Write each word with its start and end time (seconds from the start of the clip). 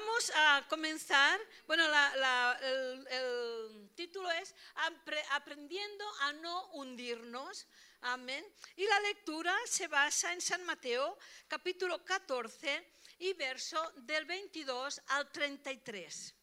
Vamos 0.00 0.32
a 0.34 0.66
comenzar, 0.66 1.38
bueno, 1.66 1.84
el, 1.84 3.06
el 3.08 3.90
título 3.94 4.30
es 4.30 4.54
Apre- 4.76 5.22
Aprendiendo 5.32 6.04
a 6.20 6.32
no 6.32 6.70
hundirnos. 6.72 7.66
Amén. 8.00 8.42
Y 8.76 8.86
la 8.86 8.98
lectura 9.00 9.54
se 9.66 9.88
basa 9.88 10.32
en 10.32 10.40
San 10.40 10.64
Mateo, 10.64 11.18
capítulo 11.46 12.02
14 12.02 12.92
y 13.18 13.34
verso 13.34 13.92
del 13.96 14.24
22 14.24 15.02
al 15.08 15.30
33. 15.30 16.34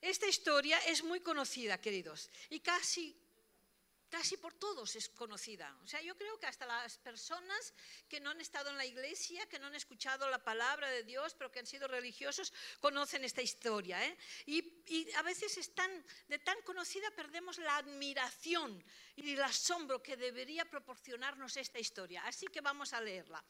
Esta 0.00 0.26
historia 0.26 0.78
es 0.86 1.04
muy 1.04 1.20
conocida, 1.20 1.80
queridos, 1.80 2.28
y 2.50 2.58
casi 2.60 3.16
casi 4.10 4.36
por 4.36 4.54
todos 4.54 4.96
es 4.96 5.08
conocida. 5.08 5.76
O 5.82 5.86
sea, 5.86 6.00
yo 6.00 6.16
creo 6.16 6.38
que 6.38 6.46
hasta 6.46 6.66
las 6.66 6.98
personas 6.98 7.74
que 8.08 8.20
no 8.20 8.30
han 8.30 8.40
estado 8.40 8.70
en 8.70 8.76
la 8.76 8.84
iglesia, 8.84 9.46
que 9.46 9.58
no 9.58 9.66
han 9.66 9.74
escuchado 9.74 10.28
la 10.30 10.42
palabra 10.42 10.88
de 10.90 11.02
Dios, 11.02 11.34
pero 11.34 11.50
que 11.50 11.58
han 11.58 11.66
sido 11.66 11.88
religiosos, 11.88 12.52
conocen 12.80 13.24
esta 13.24 13.42
historia. 13.42 14.04
¿eh? 14.04 14.16
Y, 14.46 15.12
a 15.16 15.22
veces 15.22 15.56
es 15.58 15.72
de 16.28 16.38
tan 16.38 16.62
conocida 16.62 17.10
perdemos 17.10 17.58
la 17.58 17.76
admiración 17.76 18.82
y 19.16 19.34
el 19.34 19.42
asombro 19.42 20.02
que 20.02 20.16
debería 20.16 20.64
proporcionarnos 20.64 21.56
esta 21.56 21.78
historia. 21.78 22.24
Así 22.26 22.46
que 22.46 22.60
vamos 22.60 22.92
a 22.92 23.00
leerla 23.00 23.44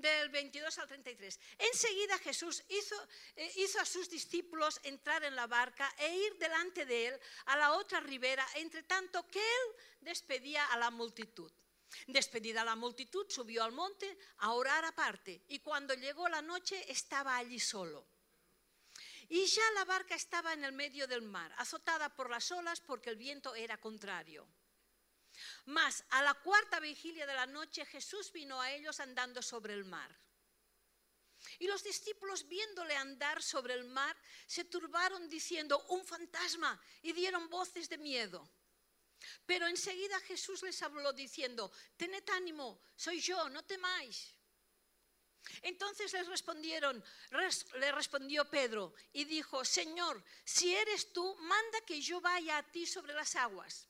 del 0.00 0.28
22 0.30 0.78
al 0.78 0.88
33. 0.88 1.40
Enseguida 1.58 2.18
Jesús 2.18 2.62
hizo, 2.68 2.96
eh, 3.36 3.52
hizo, 3.56 3.80
a 3.80 3.84
sus 3.84 4.08
discípulos 4.08 4.80
entrar 4.82 5.24
en 5.24 5.36
la 5.36 5.46
barca 5.46 5.92
e 5.98 6.14
ir 6.16 6.38
delante 6.38 6.86
de 6.86 7.08
él 7.08 7.20
a 7.46 7.56
la 7.56 7.72
otra 7.72 8.00
ribera, 8.00 8.46
entre 8.56 8.82
tanto 8.82 9.26
que 9.28 9.40
él 9.40 9.76
despedía 10.00 10.66
a 10.66 10.78
la 10.78 10.90
multitud. 10.90 11.52
Despedida 12.06 12.64
la 12.64 12.76
multitud, 12.76 13.26
subió 13.28 13.64
al 13.64 13.72
monte 13.72 14.16
a 14.38 14.52
orar 14.52 14.84
aparte 14.84 15.42
y 15.48 15.58
cuando 15.58 15.94
llegó 15.94 16.28
la 16.28 16.42
noche 16.42 16.90
estaba 16.90 17.36
allí 17.36 17.58
solo. 17.58 18.06
Y 19.28 19.46
ya 19.46 19.62
la 19.74 19.84
barca 19.84 20.14
estaba 20.14 20.52
en 20.52 20.64
el 20.64 20.72
medio 20.72 21.06
del 21.06 21.22
mar, 21.22 21.52
azotada 21.58 22.14
por 22.14 22.30
las 22.30 22.50
olas 22.50 22.80
porque 22.80 23.10
el 23.10 23.16
viento 23.16 23.54
era 23.54 23.78
contrario. 23.78 24.48
Mas 25.70 26.02
a 26.10 26.22
la 26.22 26.34
cuarta 26.34 26.80
vigilia 26.80 27.26
de 27.26 27.34
la 27.34 27.46
noche 27.46 27.86
Jesús 27.86 28.32
vino 28.32 28.60
a 28.60 28.72
ellos 28.72 28.98
andando 28.98 29.40
sobre 29.40 29.72
el 29.72 29.84
mar. 29.84 30.10
Y 31.60 31.68
los 31.68 31.84
discípulos 31.84 32.48
viéndole 32.48 32.96
andar 32.96 33.40
sobre 33.40 33.74
el 33.74 33.84
mar 33.84 34.16
se 34.46 34.64
turbaron 34.64 35.28
diciendo, 35.28 35.78
un 35.90 36.04
fantasma, 36.04 36.80
y 37.02 37.12
dieron 37.12 37.48
voces 37.48 37.88
de 37.88 37.98
miedo. 37.98 38.50
Pero 39.46 39.68
enseguida 39.68 40.18
Jesús 40.20 40.60
les 40.64 40.82
habló 40.82 41.12
diciendo, 41.12 41.70
tened 41.96 42.28
ánimo, 42.30 42.82
soy 42.96 43.20
yo, 43.20 43.48
no 43.48 43.64
temáis. 43.64 44.34
Entonces 45.62 46.12
les 46.12 46.26
respondieron, 46.26 47.02
res, 47.30 47.64
le 47.74 47.92
respondió 47.92 48.50
Pedro 48.50 48.92
y 49.12 49.24
dijo, 49.24 49.64
Señor, 49.64 50.22
si 50.44 50.74
eres 50.74 51.12
tú, 51.12 51.36
manda 51.36 51.80
que 51.82 52.00
yo 52.00 52.20
vaya 52.20 52.58
a 52.58 52.70
ti 52.72 52.86
sobre 52.86 53.14
las 53.14 53.36
aguas. 53.36 53.89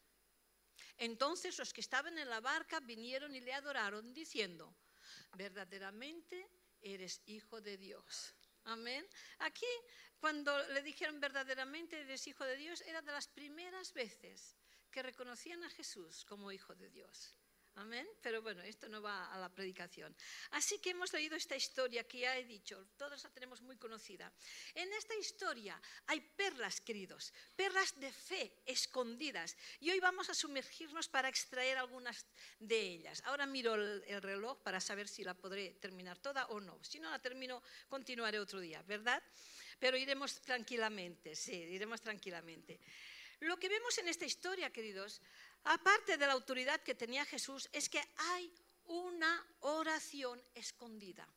Entonces 1.01 1.57
los 1.57 1.73
que 1.73 1.81
estaban 1.81 2.15
en 2.19 2.29
la 2.29 2.41
barca 2.41 2.79
vinieron 2.79 3.35
y 3.35 3.39
le 3.39 3.55
adoraron 3.55 4.13
diciendo, 4.13 4.71
verdaderamente 5.35 6.47
eres 6.79 7.23
hijo 7.25 7.59
de 7.59 7.75
Dios. 7.75 8.35
Amén. 8.65 9.03
Aquí, 9.39 9.65
cuando 10.19 10.55
le 10.67 10.83
dijeron 10.83 11.19
verdaderamente 11.19 11.99
eres 11.99 12.27
hijo 12.27 12.45
de 12.45 12.55
Dios, 12.55 12.81
era 12.81 13.01
de 13.01 13.11
las 13.11 13.27
primeras 13.27 13.91
veces 13.93 14.55
que 14.91 15.01
reconocían 15.01 15.63
a 15.63 15.71
Jesús 15.71 16.23
como 16.23 16.51
hijo 16.51 16.75
de 16.75 16.91
Dios. 16.91 17.35
Amén. 17.75 18.07
Pero 18.21 18.41
bueno, 18.41 18.61
esto 18.63 18.89
no 18.89 19.01
va 19.01 19.31
a 19.33 19.39
la 19.39 19.49
predicación. 19.49 20.15
Así 20.51 20.79
que 20.79 20.91
hemos 20.91 21.13
leído 21.13 21.35
esta 21.35 21.55
historia 21.55 22.03
que 22.03 22.19
ya 22.19 22.37
he 22.37 22.43
dicho, 22.43 22.87
todos 22.97 23.23
la 23.23 23.29
tenemos 23.29 23.61
muy 23.61 23.77
conocida. 23.77 24.31
En 24.75 24.91
esta 24.93 25.15
historia 25.15 25.81
hay 26.07 26.19
perlas, 26.19 26.81
queridos, 26.81 27.33
perlas 27.55 27.97
de 27.99 28.11
fe 28.11 28.61
escondidas. 28.65 29.55
Y 29.79 29.89
hoy 29.89 29.99
vamos 29.99 30.29
a 30.29 30.33
sumergirnos 30.33 31.07
para 31.07 31.29
extraer 31.29 31.77
algunas 31.77 32.25
de 32.59 32.79
ellas. 32.79 33.21
Ahora 33.25 33.45
miro 33.45 33.75
el, 33.75 34.03
el 34.05 34.21
reloj 34.21 34.61
para 34.61 34.81
saber 34.81 35.07
si 35.07 35.23
la 35.23 35.33
podré 35.33 35.75
terminar 35.75 36.19
toda 36.19 36.47
o 36.47 36.59
no. 36.59 36.83
Si 36.83 36.99
no 36.99 37.09
la 37.09 37.19
termino, 37.19 37.63
continuaré 37.87 38.39
otro 38.39 38.59
día, 38.59 38.81
¿verdad? 38.83 39.23
Pero 39.79 39.97
iremos 39.97 40.41
tranquilamente, 40.41 41.35
sí, 41.35 41.53
iremos 41.53 42.01
tranquilamente. 42.01 42.79
Lo 43.41 43.57
que 43.57 43.69
vemos 43.69 43.97
en 43.97 44.07
esta 44.07 44.25
historia, 44.25 44.71
queridos, 44.71 45.19
aparte 45.63 46.17
de 46.17 46.27
la 46.27 46.33
autoridad 46.33 46.81
que 46.81 46.95
tenía 46.95 47.25
Jesús, 47.25 47.69
es 47.71 47.89
que 47.89 48.01
hay 48.17 48.51
una 48.85 49.45
oración 49.61 50.41
escondida. 50.55 51.27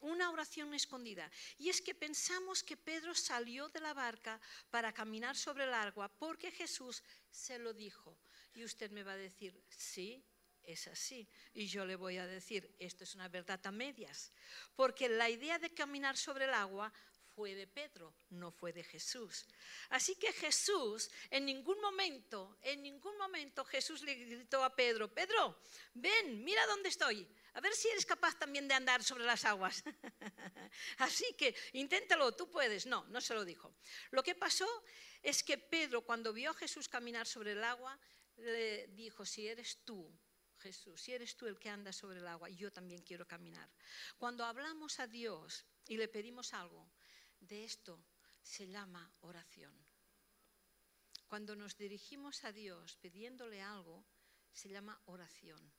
Una 0.00 0.30
oración 0.30 0.74
escondida. 0.74 1.30
Y 1.58 1.70
es 1.70 1.80
que 1.80 1.94
pensamos 1.94 2.62
que 2.62 2.76
Pedro 2.76 3.14
salió 3.14 3.68
de 3.70 3.80
la 3.80 3.94
barca 3.94 4.40
para 4.70 4.92
caminar 4.92 5.36
sobre 5.36 5.64
el 5.64 5.72
agua 5.72 6.08
porque 6.08 6.50
Jesús 6.50 7.02
se 7.30 7.58
lo 7.58 7.72
dijo. 7.72 8.16
Y 8.54 8.64
usted 8.64 8.90
me 8.90 9.02
va 9.02 9.12
a 9.12 9.16
decir, 9.16 9.58
sí, 9.68 10.22
es 10.62 10.86
así. 10.88 11.28
Y 11.52 11.66
yo 11.66 11.84
le 11.84 11.96
voy 11.96 12.18
a 12.18 12.26
decir, 12.26 12.74
esto 12.78 13.04
es 13.04 13.14
una 13.14 13.28
verdad 13.28 13.60
a 13.64 13.72
medias. 13.72 14.32
Porque 14.76 15.08
la 15.08 15.30
idea 15.30 15.58
de 15.58 15.72
caminar 15.72 16.16
sobre 16.16 16.44
el 16.44 16.54
agua 16.54 16.92
fue 17.34 17.54
de 17.54 17.66
Pedro, 17.66 18.14
no 18.30 18.50
fue 18.50 18.72
de 18.72 18.84
Jesús. 18.84 19.46
Así 19.90 20.14
que 20.16 20.32
Jesús, 20.32 21.10
en 21.30 21.44
ningún 21.44 21.80
momento, 21.80 22.58
en 22.62 22.82
ningún 22.82 23.16
momento 23.18 23.64
Jesús 23.64 24.02
le 24.02 24.14
gritó 24.14 24.62
a 24.62 24.74
Pedro, 24.74 25.12
Pedro, 25.12 25.60
ven, 25.94 26.44
mira 26.44 26.64
dónde 26.66 26.88
estoy, 26.88 27.26
a 27.54 27.60
ver 27.60 27.74
si 27.74 27.88
eres 27.88 28.04
capaz 28.04 28.36
también 28.38 28.66
de 28.66 28.74
andar 28.74 29.02
sobre 29.04 29.24
las 29.24 29.44
aguas. 29.44 29.82
Así 30.98 31.24
que 31.38 31.54
inténtalo, 31.72 32.32
tú 32.32 32.50
puedes. 32.50 32.86
No, 32.86 33.04
no 33.08 33.20
se 33.20 33.34
lo 33.34 33.44
dijo. 33.44 33.74
Lo 34.10 34.22
que 34.22 34.34
pasó 34.34 34.68
es 35.22 35.42
que 35.42 35.56
Pedro, 35.56 36.02
cuando 36.02 36.32
vio 36.32 36.50
a 36.50 36.54
Jesús 36.54 36.88
caminar 36.88 37.26
sobre 37.26 37.52
el 37.52 37.62
agua, 37.62 37.98
le 38.36 38.88
dijo, 38.88 39.24
si 39.24 39.46
eres 39.46 39.78
tú, 39.84 40.12
Jesús, 40.58 41.00
si 41.00 41.12
eres 41.12 41.36
tú 41.36 41.46
el 41.46 41.58
que 41.58 41.68
anda 41.68 41.92
sobre 41.92 42.18
el 42.18 42.26
agua, 42.26 42.48
yo 42.48 42.72
también 42.72 43.02
quiero 43.02 43.26
caminar. 43.26 43.70
Cuando 44.18 44.44
hablamos 44.44 44.98
a 44.98 45.06
Dios 45.06 45.64
y 45.86 45.96
le 45.96 46.08
pedimos 46.08 46.54
algo, 46.54 46.90
de 47.44 47.64
esto 47.64 48.04
se 48.42 48.66
llama 48.66 49.10
oración. 49.20 49.74
Cuando 51.26 51.56
nos 51.56 51.76
dirigimos 51.76 52.44
a 52.44 52.52
Dios 52.52 52.96
pidiéndole 52.96 53.62
algo, 53.62 54.04
se 54.52 54.68
llama 54.68 55.00
oración. 55.06 55.72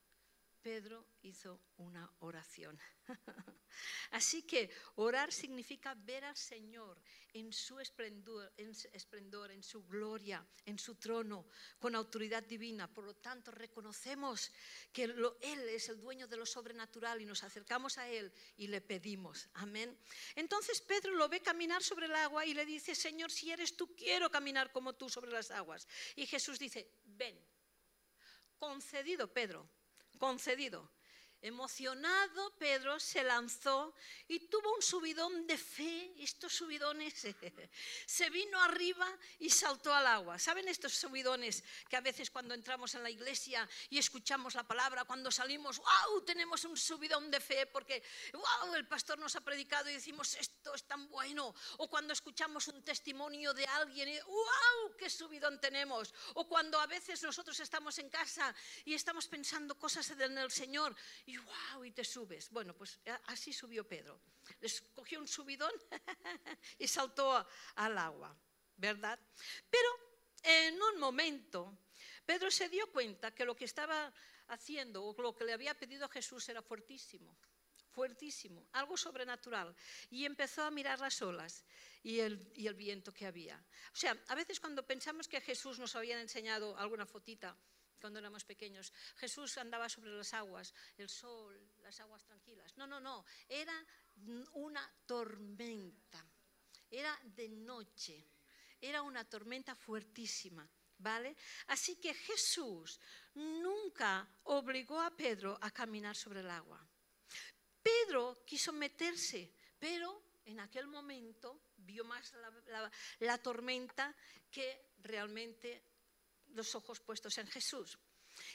Pedro 0.65 1.05
hizo 1.21 1.61
una 1.77 2.11
oración. 2.21 2.79
Así 4.09 4.41
que 4.47 4.71
orar 4.95 5.31
significa 5.31 5.93
ver 5.93 6.25
al 6.25 6.35
Señor 6.35 6.99
en 7.33 7.53
su 7.53 7.79
esplendor, 7.79 8.51
en, 8.57 9.61
su 9.61 9.85
gloria, 9.85 10.43
en 10.65 10.79
su 10.79 10.95
trono, 10.95 11.45
con 11.77 11.93
autoridad 11.93 12.41
divina. 12.41 12.91
Por 12.91 13.03
lo 13.03 13.13
tanto, 13.13 13.51
reconocemos 13.51 14.51
que 14.91 15.03
Él 15.03 15.69
es 15.69 15.89
el 15.89 16.01
dueño 16.01 16.27
de 16.27 16.37
lo 16.37 16.47
sobrenatural 16.47 17.21
y 17.21 17.25
nos 17.25 17.43
acercamos 17.43 17.99
a 17.99 18.09
Él 18.09 18.33
y 18.57 18.65
le 18.65 18.81
pedimos. 18.81 19.47
Amén. 19.53 19.95
Entonces 20.33 20.81
Pedro 20.81 21.13
lo 21.13 21.29
ve 21.29 21.41
caminar 21.41 21.83
sobre 21.83 22.07
el 22.07 22.15
agua 22.15 22.43
y 22.43 22.55
le 22.55 22.65
dice, 22.65 22.95
Señor, 22.95 23.29
si 23.29 23.51
eres 23.51 23.77
tú, 23.77 23.95
quiero 23.95 24.31
caminar 24.31 24.71
como 24.71 24.93
tú 24.93 25.09
sobre 25.09 25.29
las 25.29 25.51
aguas. 25.51 25.87
Y 26.15 26.25
Jesús 26.25 26.57
dice, 26.57 26.89
ven. 27.03 27.39
Concedido, 28.57 29.31
Pedro 29.31 29.69
concedido. 30.17 30.89
Emocionado, 31.45 32.57
Pedro 32.57 32.99
se 32.99 33.23
lanzó 33.23 33.93
y 34.27 34.39
tuvo 34.47 34.73
un 34.73 34.81
subidón 34.81 35.45
de 35.45 35.59
fe. 35.59 36.11
Estos 36.17 36.51
subidones 36.53 37.13
se 38.07 38.29
vino 38.31 38.59
arriba 38.63 39.07
y 39.37 39.51
saltó 39.51 39.93
al 39.93 40.07
agua. 40.07 40.39
¿Saben 40.39 40.67
estos 40.67 40.95
subidones 40.95 41.63
que 41.87 41.97
a 41.97 42.01
veces 42.01 42.31
cuando 42.31 42.55
entramos 42.55 42.95
en 42.95 43.03
la 43.03 43.11
iglesia 43.11 43.69
y 43.91 43.99
escuchamos 43.99 44.55
la 44.55 44.63
palabra, 44.63 45.03
cuando 45.03 45.29
salimos, 45.29 45.77
wow, 45.77 46.21
tenemos 46.25 46.65
un 46.65 46.75
subidón 46.75 47.29
de 47.29 47.39
fe 47.39 47.67
porque, 47.67 48.01
wow, 48.33 48.73
el 48.73 48.87
pastor 48.87 49.19
nos 49.19 49.35
ha 49.35 49.41
predicado 49.41 49.87
y 49.91 49.93
decimos, 49.93 50.33
esto 50.37 50.73
es 50.73 50.87
tan 50.87 51.07
bueno. 51.11 51.53
O 51.77 51.87
cuando 51.87 52.13
escuchamos 52.13 52.67
un 52.69 52.83
testimonio 52.83 53.53
de 53.53 53.67
alguien, 53.67 54.09
y, 54.09 54.19
wow, 54.21 54.97
qué 54.97 55.11
subidón 55.11 55.61
tenemos. 55.61 56.11
O 56.33 56.47
cuando 56.47 56.79
a 56.79 56.87
veces 56.87 57.21
nosotros 57.21 57.59
estamos 57.59 57.99
en 57.99 58.09
casa 58.09 58.55
y 58.83 58.95
estamos 58.95 59.27
pensando 59.27 59.77
cosas 59.77 60.09
en 60.09 60.39
el 60.39 60.49
Señor 60.49 60.95
y 61.27 61.34
y 61.83 61.91
te 61.91 62.03
subes. 62.03 62.49
Bueno, 62.49 62.75
pues 62.75 62.99
así 63.25 63.53
subió 63.53 63.87
Pedro. 63.87 64.19
Les 64.61 64.81
cogió 64.93 65.19
un 65.19 65.27
subidón 65.27 65.71
y 66.79 66.87
saltó 66.87 67.47
al 67.75 67.97
agua. 67.97 68.37
¿verdad? 68.77 69.19
Pero 69.69 69.89
en 70.43 70.81
un 70.81 70.99
momento, 70.99 71.77
Pedro 72.25 72.51
se 72.51 72.69
dio 72.69 72.91
cuenta 72.91 73.33
que 73.33 73.45
lo 73.45 73.55
que 73.55 73.65
estaba 73.65 74.13
haciendo 74.47 75.03
o 75.03 75.21
lo 75.21 75.35
que 75.35 75.43
le 75.43 75.53
había 75.53 75.73
pedido 75.73 76.05
a 76.05 76.09
Jesús 76.09 76.47
era 76.49 76.61
fuertísimo, 76.61 77.35
fuertísimo, 77.91 78.67
algo 78.73 78.97
sobrenatural. 78.97 79.75
Y 80.09 80.25
empezó 80.25 80.63
a 80.63 80.71
mirar 80.71 80.99
las 80.99 81.21
olas 81.21 81.63
y 82.03 82.19
el, 82.19 82.51
y 82.55 82.67
el 82.67 82.75
viento 82.75 83.13
que 83.13 83.25
había. 83.25 83.57
O 83.93 83.95
sea, 83.95 84.17
a 84.27 84.35
veces 84.35 84.59
cuando 84.59 84.85
pensamos 84.85 85.27
que 85.27 85.41
Jesús 85.41 85.79
nos 85.79 85.95
había 85.95 86.19
enseñado 86.19 86.77
alguna 86.77 87.05
fotita, 87.05 87.57
cuando 88.05 88.19
éramos 88.19 88.45
pequeños. 88.45 88.93
Jesús 89.15 89.57
andaba 89.57 89.89
sobre 89.89 90.11
las 90.11 90.31
aguas, 90.35 90.75
el 90.95 91.09
sol, 91.09 91.59
las 91.81 91.99
aguas 92.01 92.23
tranquilas. 92.23 92.77
No, 92.77 92.85
no, 92.85 92.99
no, 92.99 93.25
era 93.49 93.73
una 94.53 94.87
tormenta, 95.07 96.23
era 96.91 97.19
de 97.23 97.49
noche, 97.49 98.23
era 98.79 99.01
una 99.01 99.27
tormenta 99.27 99.73
fuertísima. 99.73 100.69
¿Vale? 100.97 101.35
Así 101.67 101.97
que 101.97 102.13
Jesús 102.13 103.01
nunca 103.33 104.25
obligó 104.43 105.01
a 105.01 105.11
Pedro 105.11 105.57
a 105.59 105.69
caminar 105.69 106.15
sobre 106.15 106.39
el 106.39 106.49
agua. 106.49 106.79
Pedro 107.83 108.45
quiso 108.45 108.71
meterse, 108.71 109.51
pero 109.77 110.39
en 110.45 110.61
aquel 110.61 110.87
momento 110.87 111.59
vio 111.75 112.05
más 112.05 112.31
la, 112.67 112.89
la 113.19 113.37
tormenta 113.39 114.15
que 114.49 114.93
realmente 114.99 115.83
los 116.55 116.73
ojos 116.75 116.99
puestos 116.99 117.37
en 117.37 117.47
Jesús. 117.47 117.97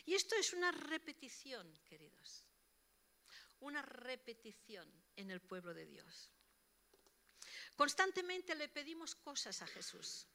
Y 0.04 0.14
esto 0.14 0.34
es 0.34 0.52
una 0.52 0.72
repetición, 0.72 1.78
queridos, 1.88 2.44
una 3.60 3.82
repetición 3.82 4.90
en 5.16 5.30
el 5.30 5.40
pueblo 5.40 5.72
de 5.74 5.86
Dios. 5.86 6.30
Constantemente 7.76 8.54
le 8.54 8.68
pedimos 8.68 9.14
cosas 9.14 9.62
a 9.62 9.66
Jesús, 9.66 10.26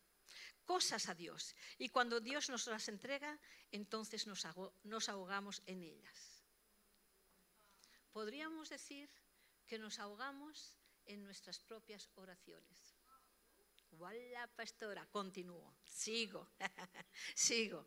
cosas 0.65 1.09
a 1.09 1.13
Dios, 1.13 1.56
y 1.77 1.89
cuando 1.89 2.19
Dios 2.19 2.50
nos 2.50 2.67
las 2.67 2.88
entrega, 2.88 3.39
entonces 3.71 4.25
nos, 4.25 5.09
ahogamos 5.09 5.62
en 5.65 5.83
ellas. 5.83 6.44
Podríamos 8.12 8.69
decir 8.69 9.09
que 9.67 9.77
nos 9.77 10.00
ahogamos 10.00 10.75
en 11.06 11.23
nuestras 11.23 11.59
propias 11.59 12.09
oraciones. 12.15 12.94
Hola, 14.00 14.47
pastora, 14.56 15.06
continúo, 15.07 15.75
sigo, 15.86 16.50
sigo. 17.36 17.86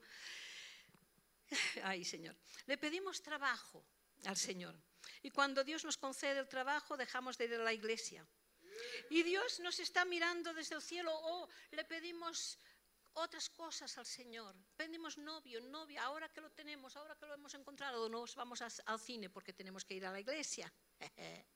Ay, 1.83 2.05
Señor. 2.05 2.37
Le 2.67 2.79
pedimos 2.79 3.23
trabajo 3.23 3.85
al 4.25 4.37
Señor. 4.37 4.75
Y 5.23 5.31
cuando 5.31 5.65
Dios 5.65 5.85
nos 5.85 5.97
concede 5.97 6.41
el 6.41 6.49
trabajo, 6.49 6.97
dejamos 6.97 7.37
de 7.39 7.45
ir 7.45 7.55
a 7.55 7.65
la 7.65 7.73
iglesia. 7.73 8.27
Y 9.11 9.23
Dios 9.23 9.61
nos 9.61 9.79
está 9.81 10.05
mirando 10.05 10.55
desde 10.55 10.77
el 10.77 10.83
cielo 10.83 11.13
o 11.15 11.49
le 11.73 11.85
pedimos 11.85 12.59
otras 13.15 13.51
cosas 13.51 13.97
al 13.99 14.07
Señor. 14.07 14.55
Pedimos 14.77 15.19
novio, 15.19 15.61
novia, 15.61 16.05
ahora 16.05 16.29
que 16.29 16.41
lo 16.41 16.51
tenemos, 16.51 16.97
ahora 16.97 17.17
que 17.17 17.27
lo 17.27 17.35
hemos 17.35 17.55
encontrado, 17.55 18.09
nos 18.09 18.35
vamos 18.35 18.63
al 18.63 19.01
cine 19.01 19.29
porque 19.29 19.53
tenemos 19.53 19.85
que 19.85 19.95
ir 19.95 20.07
a 20.07 20.13
la 20.13 20.21
iglesia. 20.21 20.73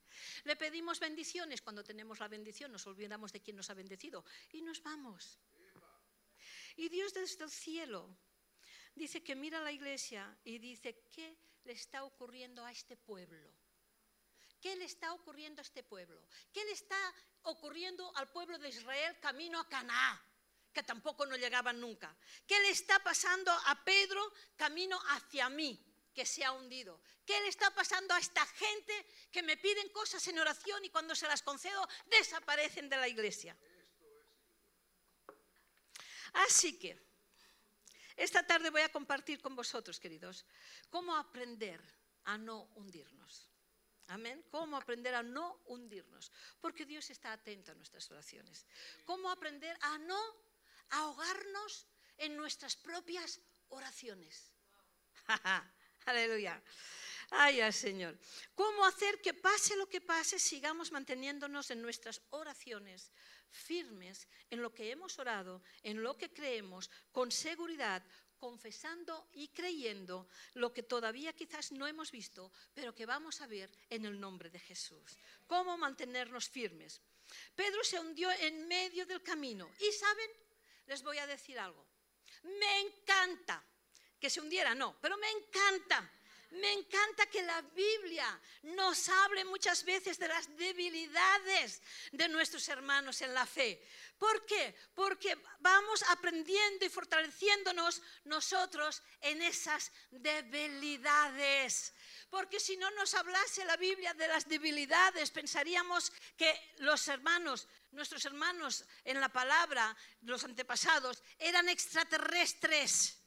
Le 0.44 0.56
pedimos 0.56 1.00
bendiciones, 1.00 1.62
cuando 1.62 1.84
tenemos 1.84 2.18
la 2.20 2.28
bendición 2.28 2.72
nos 2.72 2.86
olvidamos 2.86 3.32
de 3.32 3.40
quién 3.40 3.56
nos 3.56 3.70
ha 3.70 3.74
bendecido 3.74 4.24
y 4.50 4.62
nos 4.62 4.82
vamos. 4.82 5.38
Y 6.76 6.88
Dios 6.88 7.12
desde 7.14 7.44
el 7.44 7.50
cielo 7.50 8.16
dice 8.94 9.22
que 9.22 9.34
mira 9.34 9.58
a 9.58 9.62
la 9.62 9.72
iglesia 9.72 10.36
y 10.44 10.58
dice, 10.58 11.06
¿qué 11.10 11.36
le 11.64 11.72
está 11.72 12.04
ocurriendo 12.04 12.64
a 12.64 12.72
este 12.72 12.96
pueblo? 12.96 13.52
¿Qué 14.60 14.76
le 14.76 14.84
está 14.84 15.12
ocurriendo 15.12 15.60
a 15.60 15.62
este 15.62 15.82
pueblo? 15.82 16.22
¿Qué 16.52 16.64
le 16.64 16.72
está 16.72 16.96
ocurriendo 17.42 18.16
al 18.16 18.30
pueblo 18.30 18.58
de 18.58 18.68
Israel 18.68 19.18
camino 19.20 19.58
a 19.58 19.68
Canaá? 19.68 20.22
Que 20.72 20.82
tampoco 20.82 21.26
no 21.26 21.36
llegaban 21.36 21.80
nunca. 21.80 22.16
¿Qué 22.46 22.58
le 22.60 22.70
está 22.70 22.98
pasando 23.00 23.50
a 23.50 23.84
Pedro 23.84 24.32
camino 24.56 24.98
hacia 25.08 25.50
mí? 25.50 25.91
Que 26.12 26.26
se 26.26 26.44
ha 26.44 26.52
hundido. 26.52 27.00
¿Qué 27.24 27.40
le 27.40 27.48
está 27.48 27.72
pasando 27.74 28.14
a 28.14 28.18
esta 28.18 28.44
gente 28.46 29.06
que 29.30 29.42
me 29.42 29.56
piden 29.56 29.88
cosas 29.90 30.26
en 30.28 30.38
oración 30.38 30.84
y 30.84 30.90
cuando 30.90 31.14
se 31.14 31.26
las 31.26 31.42
concedo 31.42 31.86
desaparecen 32.06 32.88
de 32.88 32.96
la 32.96 33.08
iglesia? 33.08 33.56
Así 36.34 36.78
que, 36.78 36.98
esta 38.16 38.46
tarde 38.46 38.70
voy 38.70 38.82
a 38.82 38.92
compartir 38.92 39.40
con 39.40 39.56
vosotros, 39.56 39.98
queridos, 39.98 40.44
cómo 40.90 41.16
aprender 41.16 41.80
a 42.24 42.38
no 42.38 42.64
hundirnos. 42.74 43.48
Amén. 44.08 44.44
Cómo 44.50 44.76
aprender 44.76 45.14
a 45.14 45.22
no 45.22 45.62
hundirnos. 45.66 46.30
Porque 46.60 46.84
Dios 46.84 47.08
está 47.10 47.32
atento 47.32 47.72
a 47.72 47.74
nuestras 47.74 48.10
oraciones. 48.10 48.66
Cómo 49.04 49.30
aprender 49.30 49.76
a 49.80 49.98
no 49.98 50.20
ahogarnos 50.90 51.86
en 52.18 52.36
nuestras 52.36 52.76
propias 52.76 53.40
oraciones. 53.68 54.52
Aleluya. 56.06 56.62
Ay, 57.30 57.60
al 57.60 57.72
Señor. 57.72 58.18
¿Cómo 58.54 58.84
hacer 58.84 59.20
que 59.20 59.32
pase 59.32 59.76
lo 59.76 59.88
que 59.88 60.00
pase, 60.00 60.38
sigamos 60.38 60.92
manteniéndonos 60.92 61.70
en 61.70 61.80
nuestras 61.80 62.20
oraciones 62.30 63.10
firmes 63.50 64.28
en 64.50 64.62
lo 64.62 64.74
que 64.74 64.90
hemos 64.90 65.18
orado, 65.18 65.62
en 65.82 66.02
lo 66.02 66.16
que 66.16 66.32
creemos, 66.32 66.90
con 67.10 67.30
seguridad, 67.30 68.02
confesando 68.38 69.28
y 69.32 69.48
creyendo 69.48 70.26
lo 70.54 70.72
que 70.72 70.82
todavía 70.82 71.32
quizás 71.32 71.70
no 71.70 71.86
hemos 71.86 72.10
visto, 72.10 72.50
pero 72.74 72.94
que 72.94 73.06
vamos 73.06 73.40
a 73.40 73.46
ver 73.46 73.70
en 73.88 74.04
el 74.04 74.18
nombre 74.18 74.50
de 74.50 74.58
Jesús. 74.58 75.16
¿Cómo 75.46 75.78
mantenernos 75.78 76.48
firmes? 76.48 77.00
Pedro 77.54 77.84
se 77.84 78.00
hundió 78.00 78.30
en 78.32 78.66
medio 78.66 79.06
del 79.06 79.22
camino. 79.22 79.70
Y 79.78 79.92
saben, 79.92 80.30
les 80.86 81.02
voy 81.02 81.18
a 81.18 81.26
decir 81.26 81.58
algo. 81.58 81.86
Me 82.42 82.80
encanta 82.80 83.64
que 84.22 84.30
se 84.30 84.40
hundiera, 84.40 84.72
no, 84.72 84.96
pero 85.00 85.16
me 85.18 85.28
encanta. 85.28 86.08
Me 86.52 86.70
encanta 86.74 87.26
que 87.26 87.42
la 87.42 87.60
Biblia 87.62 88.40
nos 88.62 89.08
hable 89.08 89.44
muchas 89.44 89.84
veces 89.84 90.16
de 90.18 90.28
las 90.28 90.54
debilidades 90.56 91.82
de 92.12 92.28
nuestros 92.28 92.68
hermanos 92.68 93.20
en 93.22 93.34
la 93.34 93.46
fe. 93.46 93.82
¿Por 94.18 94.46
qué? 94.46 94.76
Porque 94.94 95.36
vamos 95.58 96.04
aprendiendo 96.08 96.84
y 96.84 96.90
fortaleciéndonos 96.90 98.02
nosotros 98.26 99.02
en 99.22 99.42
esas 99.42 99.90
debilidades. 100.10 101.94
Porque 102.30 102.60
si 102.60 102.76
no 102.76 102.90
nos 102.92 103.14
hablase 103.14 103.64
la 103.64 103.78
Biblia 103.78 104.14
de 104.14 104.28
las 104.28 104.46
debilidades, 104.46 105.32
pensaríamos 105.32 106.12
que 106.36 106.74
los 106.78 107.08
hermanos, 107.08 107.66
nuestros 107.90 108.24
hermanos 108.26 108.84
en 109.04 109.20
la 109.20 109.30
palabra, 109.30 109.96
los 110.20 110.44
antepasados, 110.44 111.24
eran 111.38 111.68
extraterrestres 111.70 113.21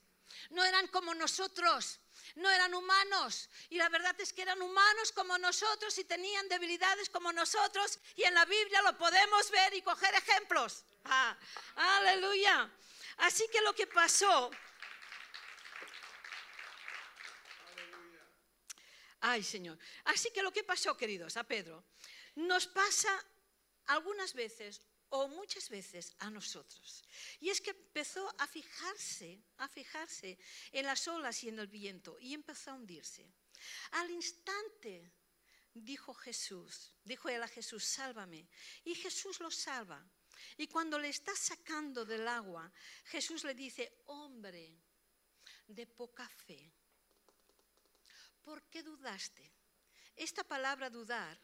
no 0.49 0.63
eran 0.63 0.87
como 0.87 1.13
nosotros, 1.13 1.99
no 2.35 2.49
eran 2.49 2.73
humanos. 2.73 3.49
Y 3.69 3.77
la 3.77 3.89
verdad 3.89 4.19
es 4.19 4.33
que 4.33 4.41
eran 4.41 4.61
humanos 4.61 5.11
como 5.11 5.37
nosotros 5.37 5.97
y 5.97 6.03
tenían 6.03 6.47
debilidades 6.49 7.09
como 7.09 7.31
nosotros. 7.31 7.99
Y 8.15 8.23
en 8.23 8.33
la 8.33 8.45
Biblia 8.45 8.81
lo 8.81 8.97
podemos 8.97 9.49
ver 9.51 9.73
y 9.73 9.81
coger 9.81 10.13
ejemplos. 10.15 10.85
Ah, 11.05 11.37
aleluya. 11.75 12.69
Así 13.17 13.47
que 13.51 13.61
lo 13.61 13.73
que 13.73 13.87
pasó... 13.87 14.51
Ay, 19.21 19.41
Señor. 19.43 19.79
Así 20.03 20.29
que 20.31 20.43
lo 20.43 20.51
que 20.51 20.63
pasó, 20.63 20.95
queridos, 20.95 21.35
a 21.35 21.43
Pedro, 21.43 21.83
nos 22.35 22.67
pasa 22.67 23.25
algunas 23.87 24.33
veces 24.33 24.81
o 25.09 25.27
muchas 25.27 25.69
veces 25.69 26.13
a 26.19 26.29
nosotros. 26.29 27.03
Y 27.39 27.49
es 27.49 27.61
que 27.61 27.71
empezó 27.71 28.33
a 28.39 28.47
fijarse, 28.47 29.41
a 29.57 29.67
fijarse 29.67 30.37
en 30.71 30.85
las 30.85 31.07
olas 31.07 31.43
y 31.43 31.49
en 31.49 31.59
el 31.59 31.67
viento 31.67 32.17
y 32.19 32.33
empezó 32.33 32.71
a 32.71 32.75
hundirse. 32.75 33.25
Al 33.91 34.09
instante 34.11 35.11
dijo 35.73 36.13
Jesús, 36.13 36.93
dijo 37.03 37.29
él 37.29 37.43
a 37.43 37.47
Jesús, 37.47 37.83
sálvame. 37.83 38.47
Y 38.83 38.95
Jesús 38.95 39.39
lo 39.39 39.51
salva. 39.51 40.03
Y 40.57 40.67
cuando 40.67 40.97
le 40.99 41.09
está 41.09 41.35
sacando 41.35 42.05
del 42.05 42.27
agua, 42.27 42.71
Jesús 43.05 43.43
le 43.43 43.53
dice, 43.53 44.01
hombre 44.05 44.77
de 45.67 45.87
poca 45.87 46.27
fe, 46.27 46.71
¿por 48.43 48.63
qué 48.69 48.83
dudaste? 48.83 49.51
Esta 50.15 50.43
palabra 50.43 50.89
dudar 50.89 51.37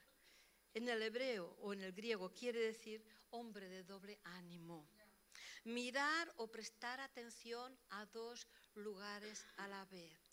en 0.73 0.89
el 0.89 1.01
hebreo 1.01 1.57
o 1.61 1.73
en 1.73 1.81
el 1.81 1.93
griego 1.93 2.33
quiere 2.33 2.59
decir 2.59 3.03
hombre 3.31 3.69
de 3.69 3.83
doble 3.83 4.19
ánimo. 4.23 4.87
Mirar 5.63 6.33
o 6.37 6.47
prestar 6.47 6.99
atención 6.99 7.77
a 7.89 8.05
dos 8.07 8.47
lugares 8.75 9.45
a 9.57 9.67
la 9.67 9.85
vez. 9.85 10.31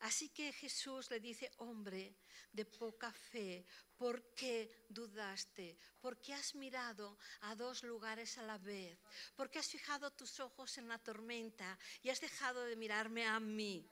Así 0.00 0.28
que 0.28 0.52
Jesús 0.52 1.10
le 1.10 1.20
dice, 1.20 1.50
hombre 1.58 2.16
de 2.52 2.64
poca 2.64 3.12
fe, 3.12 3.64
¿por 3.96 4.34
qué 4.34 4.84
dudaste? 4.88 5.78
¿Por 6.00 6.20
qué 6.20 6.34
has 6.34 6.54
mirado 6.54 7.18
a 7.40 7.54
dos 7.54 7.82
lugares 7.84 8.36
a 8.38 8.42
la 8.42 8.58
vez? 8.58 8.98
¿Por 9.34 9.50
qué 9.50 9.60
has 9.60 9.68
fijado 9.68 10.10
tus 10.10 10.40
ojos 10.40 10.76
en 10.78 10.88
la 10.88 10.98
tormenta 10.98 11.78
y 12.02 12.10
has 12.10 12.20
dejado 12.20 12.64
de 12.64 12.76
mirarme 12.76 13.26
a 13.26 13.40
mí? 13.40 13.88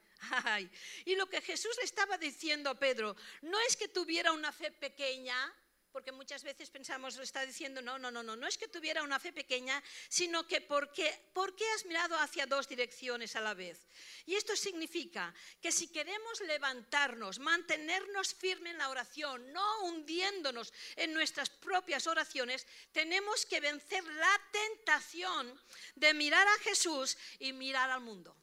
Y 1.05 1.17
lo 1.17 1.27
que 1.29 1.41
Jesús 1.41 1.77
le 1.79 1.85
estaba 1.85 2.19
diciendo 2.19 2.71
a 2.71 2.79
Pedro, 2.79 3.17
no 3.43 3.59
es 3.61 3.77
que 3.77 3.89
tuviera 3.89 4.33
una 4.33 4.53
fe 4.53 4.71
pequeña, 4.71 5.53
porque 5.93 6.11
muchas 6.11 6.43
veces 6.43 6.71
pensamos, 6.71 7.17
lo 7.17 7.23
está 7.23 7.45
diciendo, 7.45 7.83
no, 7.83 7.99
no, 7.99 8.11
no, 8.11 8.23
no, 8.23 8.35
no 8.35 8.47
es 8.47 8.57
que 8.57 8.69
tuviera 8.69 9.03
una 9.03 9.21
fe 9.21 9.33
pequeña, 9.33 9.83
sino 10.09 10.47
que 10.47 10.61
porque, 10.61 11.31
porque 11.33 11.69
has 11.73 11.85
mirado 11.85 12.19
hacia 12.19 12.47
dos 12.47 12.67
direcciones 12.69 13.37
a 13.37 13.41
la 13.41 13.55
vez. 13.55 13.87
Y 14.27 14.35
esto 14.35 14.57
significa 14.57 15.35
que 15.61 15.71
si 15.71 15.89
queremos 15.89 16.41
levantarnos, 16.41 17.39
mantenernos 17.39 18.35
firmes 18.35 18.73
en 18.73 18.79
la 18.79 18.89
oración, 18.89 19.53
no 19.53 19.85
hundiéndonos 19.85 20.73
en 20.97 21.13
nuestras 21.13 21.51
propias 21.51 22.07
oraciones, 22.07 22.67
tenemos 22.93 23.45
que 23.45 23.61
vencer 23.61 24.03
la 24.05 24.41
tentación 24.51 25.61
de 25.95 26.15
mirar 26.15 26.49
a 26.49 26.59
Jesús 26.63 27.19
y 27.39 27.53
mirar 27.53 27.91
al 27.91 28.01
mundo. 28.01 28.35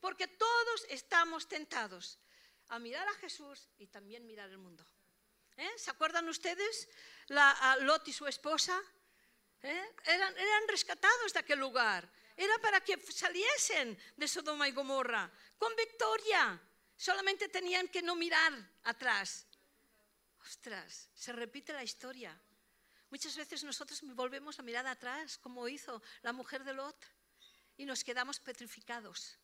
Porque 0.00 0.28
todos 0.28 0.86
estamos 0.88 1.48
tentados 1.48 2.18
a 2.68 2.78
mirar 2.78 3.06
a 3.08 3.14
Jesús 3.14 3.68
y 3.78 3.86
también 3.86 4.26
mirar 4.26 4.50
el 4.50 4.58
mundo. 4.58 4.86
¿Eh? 5.58 5.72
¿Se 5.76 5.90
acuerdan 5.90 6.28
ustedes? 6.28 6.88
La, 7.26 7.76
Lot 7.80 8.06
y 8.06 8.12
su 8.12 8.26
esposa 8.28 8.80
¿eh? 9.62 9.94
eran, 10.04 10.38
eran 10.38 10.68
rescatados 10.68 11.32
de 11.32 11.40
aquel 11.40 11.58
lugar. 11.58 12.08
Era 12.36 12.56
para 12.58 12.80
que 12.80 12.96
saliesen 13.10 13.98
de 14.16 14.28
Sodoma 14.28 14.68
y 14.68 14.72
Gomorra 14.72 15.28
con 15.58 15.74
victoria. 15.74 16.60
Solamente 16.96 17.48
tenían 17.48 17.88
que 17.88 18.02
no 18.02 18.14
mirar 18.14 18.52
atrás. 18.84 19.48
Ostras, 20.40 21.08
se 21.12 21.32
repite 21.32 21.72
la 21.72 21.82
historia. 21.82 22.40
Muchas 23.10 23.36
veces 23.36 23.64
nosotros 23.64 24.00
volvemos 24.14 24.60
a 24.60 24.62
mirar 24.62 24.86
atrás, 24.86 25.38
como 25.38 25.66
hizo 25.66 26.00
la 26.22 26.32
mujer 26.32 26.62
de 26.62 26.74
Lot, 26.74 27.04
y 27.76 27.84
nos 27.84 28.04
quedamos 28.04 28.38
petrificados. 28.38 29.38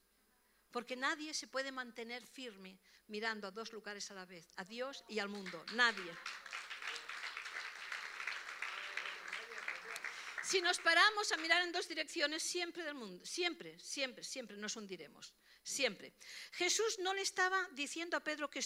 Porque 0.74 0.96
nadie 0.96 1.32
se 1.34 1.46
puede 1.46 1.70
mantener 1.70 2.26
firme 2.26 2.80
mirando 3.06 3.46
a 3.46 3.52
dos 3.52 3.72
lugares 3.72 4.10
a 4.10 4.14
la 4.14 4.26
vez, 4.26 4.52
a 4.56 4.64
Dios 4.64 5.04
y 5.06 5.20
al 5.20 5.28
mundo. 5.28 5.64
Nadie. 5.74 6.10
Si 10.42 10.60
nos 10.60 10.80
paramos 10.80 11.30
a 11.30 11.36
mirar 11.36 11.62
en 11.62 11.70
dos 11.70 11.86
direcciones, 11.86 12.42
siempre 12.42 12.82
del 12.82 12.94
mundo, 12.94 13.24
siempre, 13.24 13.78
siempre, 13.78 14.24
siempre 14.24 14.56
nos 14.56 14.74
hundiremos 14.74 15.32
siempre. 15.64 16.12
Jesús 16.52 16.98
no 17.00 17.14
le 17.14 17.22
estaba 17.22 17.66
diciendo 17.72 18.16
a 18.16 18.20
Pedro 18.20 18.48
que, 18.48 18.62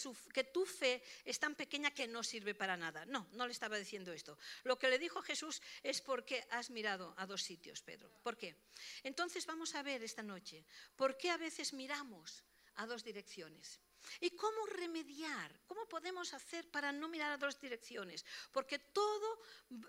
tu 0.53 0.67
fe 0.67 1.03
es 1.25 1.39
tan 1.39 1.55
pequeña 1.55 1.93
que 1.93 2.07
no 2.07 2.23
sirve 2.23 2.55
para 2.55 2.77
nada. 2.77 3.07
No, 3.07 3.27
no 3.33 3.47
le 3.47 3.53
estaba 3.53 3.79
diciendo 3.79 4.13
esto. 4.13 4.37
Lo 4.65 4.79
que 4.79 4.91
le 4.91 4.99
dijo 4.99 5.23
Jesús 5.23 5.63
es 5.83 6.03
porque 6.03 6.47
has 6.51 6.71
mirado 6.71 7.15
a 7.17 7.27
dos 7.27 7.43
sitios, 7.43 7.81
Pedro. 7.81 8.11
¿Por 8.23 8.37
qué? 8.37 8.57
Entonces 9.05 9.47
vamos 9.47 9.75
a 9.75 9.83
ver 9.83 10.03
esta 10.03 10.23
noche 10.23 10.65
por 10.97 11.17
qué 11.17 11.31
a 11.31 11.39
veces 11.39 11.73
miramos 11.73 12.45
a 12.75 12.87
dos 12.87 13.05
direcciones. 13.05 13.81
¿Y 14.21 14.31
cómo 14.31 14.67
remediar? 14.67 15.61
¿Cómo 15.67 15.87
podemos 15.87 16.33
hacer 16.33 16.71
para 16.71 16.93
no 16.93 17.09
mirar 17.09 17.33
a 17.33 17.37
dos 17.37 17.61
direcciones? 17.61 18.25
Porque 18.53 18.79
todo, 18.79 19.41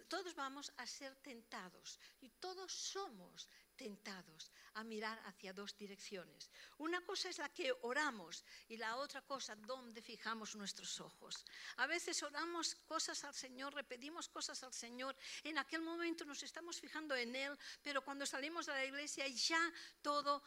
todos 0.07 0.35
vamos 0.35 0.71
a 0.77 0.85
ser 0.85 1.15
tentados 1.17 1.99
y 2.21 2.29
todos 2.29 2.71
somos 2.71 3.47
tentados 3.79 4.51
a 4.73 4.83
mirar 4.83 5.17
hacia 5.25 5.53
dos 5.53 5.71
direcciones. 5.77 6.51
Una 6.77 6.99
cosa 7.05 7.29
es 7.29 7.37
la 7.37 7.47
que 7.47 7.71
oramos 7.81 8.43
y 8.67 8.75
la 8.75 8.97
otra 8.97 9.21
cosa 9.21 9.55
donde 9.55 10.01
fijamos 10.01 10.55
nuestros 10.55 10.99
ojos. 10.99 11.45
A 11.77 11.87
veces 11.87 12.21
oramos 12.21 12.75
cosas 12.75 13.23
al 13.23 13.33
Señor, 13.33 13.73
repetimos 13.73 14.27
cosas 14.27 14.61
al 14.63 14.73
Señor, 14.73 15.15
en 15.43 15.57
aquel 15.57 15.81
momento 15.81 16.25
nos 16.25 16.43
estamos 16.43 16.79
fijando 16.79 17.15
en 17.15 17.33
Él, 17.33 17.57
pero 17.81 18.03
cuando 18.03 18.25
salimos 18.25 18.65
de 18.65 18.73
la 18.73 18.85
iglesia 18.85 19.25
ya 19.29 19.63
todo 20.01 20.43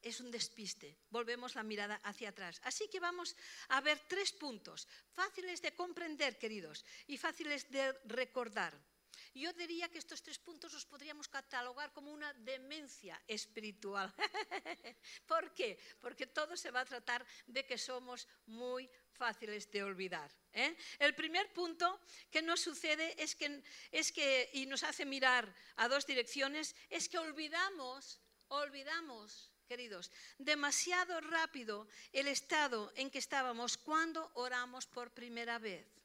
es 0.00 0.20
un 0.20 0.30
despiste. 0.30 0.96
Volvemos 1.10 1.54
la 1.54 1.62
mirada 1.62 2.00
hacia 2.02 2.30
atrás. 2.30 2.60
Así 2.64 2.88
que 2.88 2.98
vamos 2.98 3.36
a 3.68 3.82
ver 3.82 4.00
tres 4.08 4.32
puntos, 4.32 4.88
fáciles 5.12 5.60
de 5.60 5.74
comprender, 5.74 6.38
queridos, 6.38 6.84
y 7.06 7.18
fáciles 7.18 7.70
de 7.70 7.92
recordar. 8.06 8.72
Yo 9.34 9.52
diría 9.52 9.88
que 9.88 9.98
estos 9.98 10.22
tres 10.22 10.38
puntos 10.38 10.72
los 10.72 10.84
podríamos 10.84 11.28
catalogar 11.28 11.92
como 11.92 12.12
una 12.12 12.32
demencia 12.34 13.20
espiritual. 13.26 14.12
¿Por 15.26 15.54
qué? 15.54 15.78
Porque 16.00 16.26
todo 16.26 16.56
se 16.56 16.70
va 16.70 16.80
a 16.80 16.84
tratar 16.84 17.24
de 17.46 17.64
que 17.64 17.78
somos 17.78 18.26
muy 18.46 18.90
fáciles 19.12 19.70
de 19.70 19.84
olvidar. 19.84 20.30
¿eh? 20.52 20.76
El 20.98 21.14
primer 21.14 21.52
punto 21.52 22.00
que 22.30 22.42
nos 22.42 22.60
sucede 22.60 23.14
es 23.22 23.36
que, 23.36 24.50
y 24.52 24.66
nos 24.66 24.82
hace 24.82 25.04
mirar 25.04 25.54
a 25.76 25.88
dos 25.88 26.06
direcciones, 26.06 26.74
es 26.88 27.08
que 27.08 27.18
olvidamos, 27.18 28.20
olvidamos 28.48 29.52
queridos, 29.68 30.10
demasiado 30.38 31.20
rápido 31.20 31.86
el 32.12 32.26
estado 32.26 32.92
en 32.96 33.08
que 33.08 33.18
estábamos 33.18 33.78
cuando 33.78 34.28
oramos 34.34 34.86
por 34.86 35.12
primera 35.12 35.60
vez. 35.60 35.99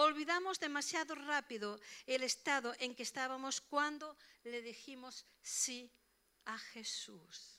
Olvidamos 0.00 0.60
demasiado 0.60 1.16
rápido 1.16 1.80
el 2.06 2.22
estado 2.22 2.72
en 2.78 2.94
que 2.94 3.02
estábamos 3.02 3.60
cuando 3.60 4.16
le 4.44 4.62
dijimos 4.62 5.26
sí 5.42 5.90
a 6.44 6.56
Jesús. 6.56 7.58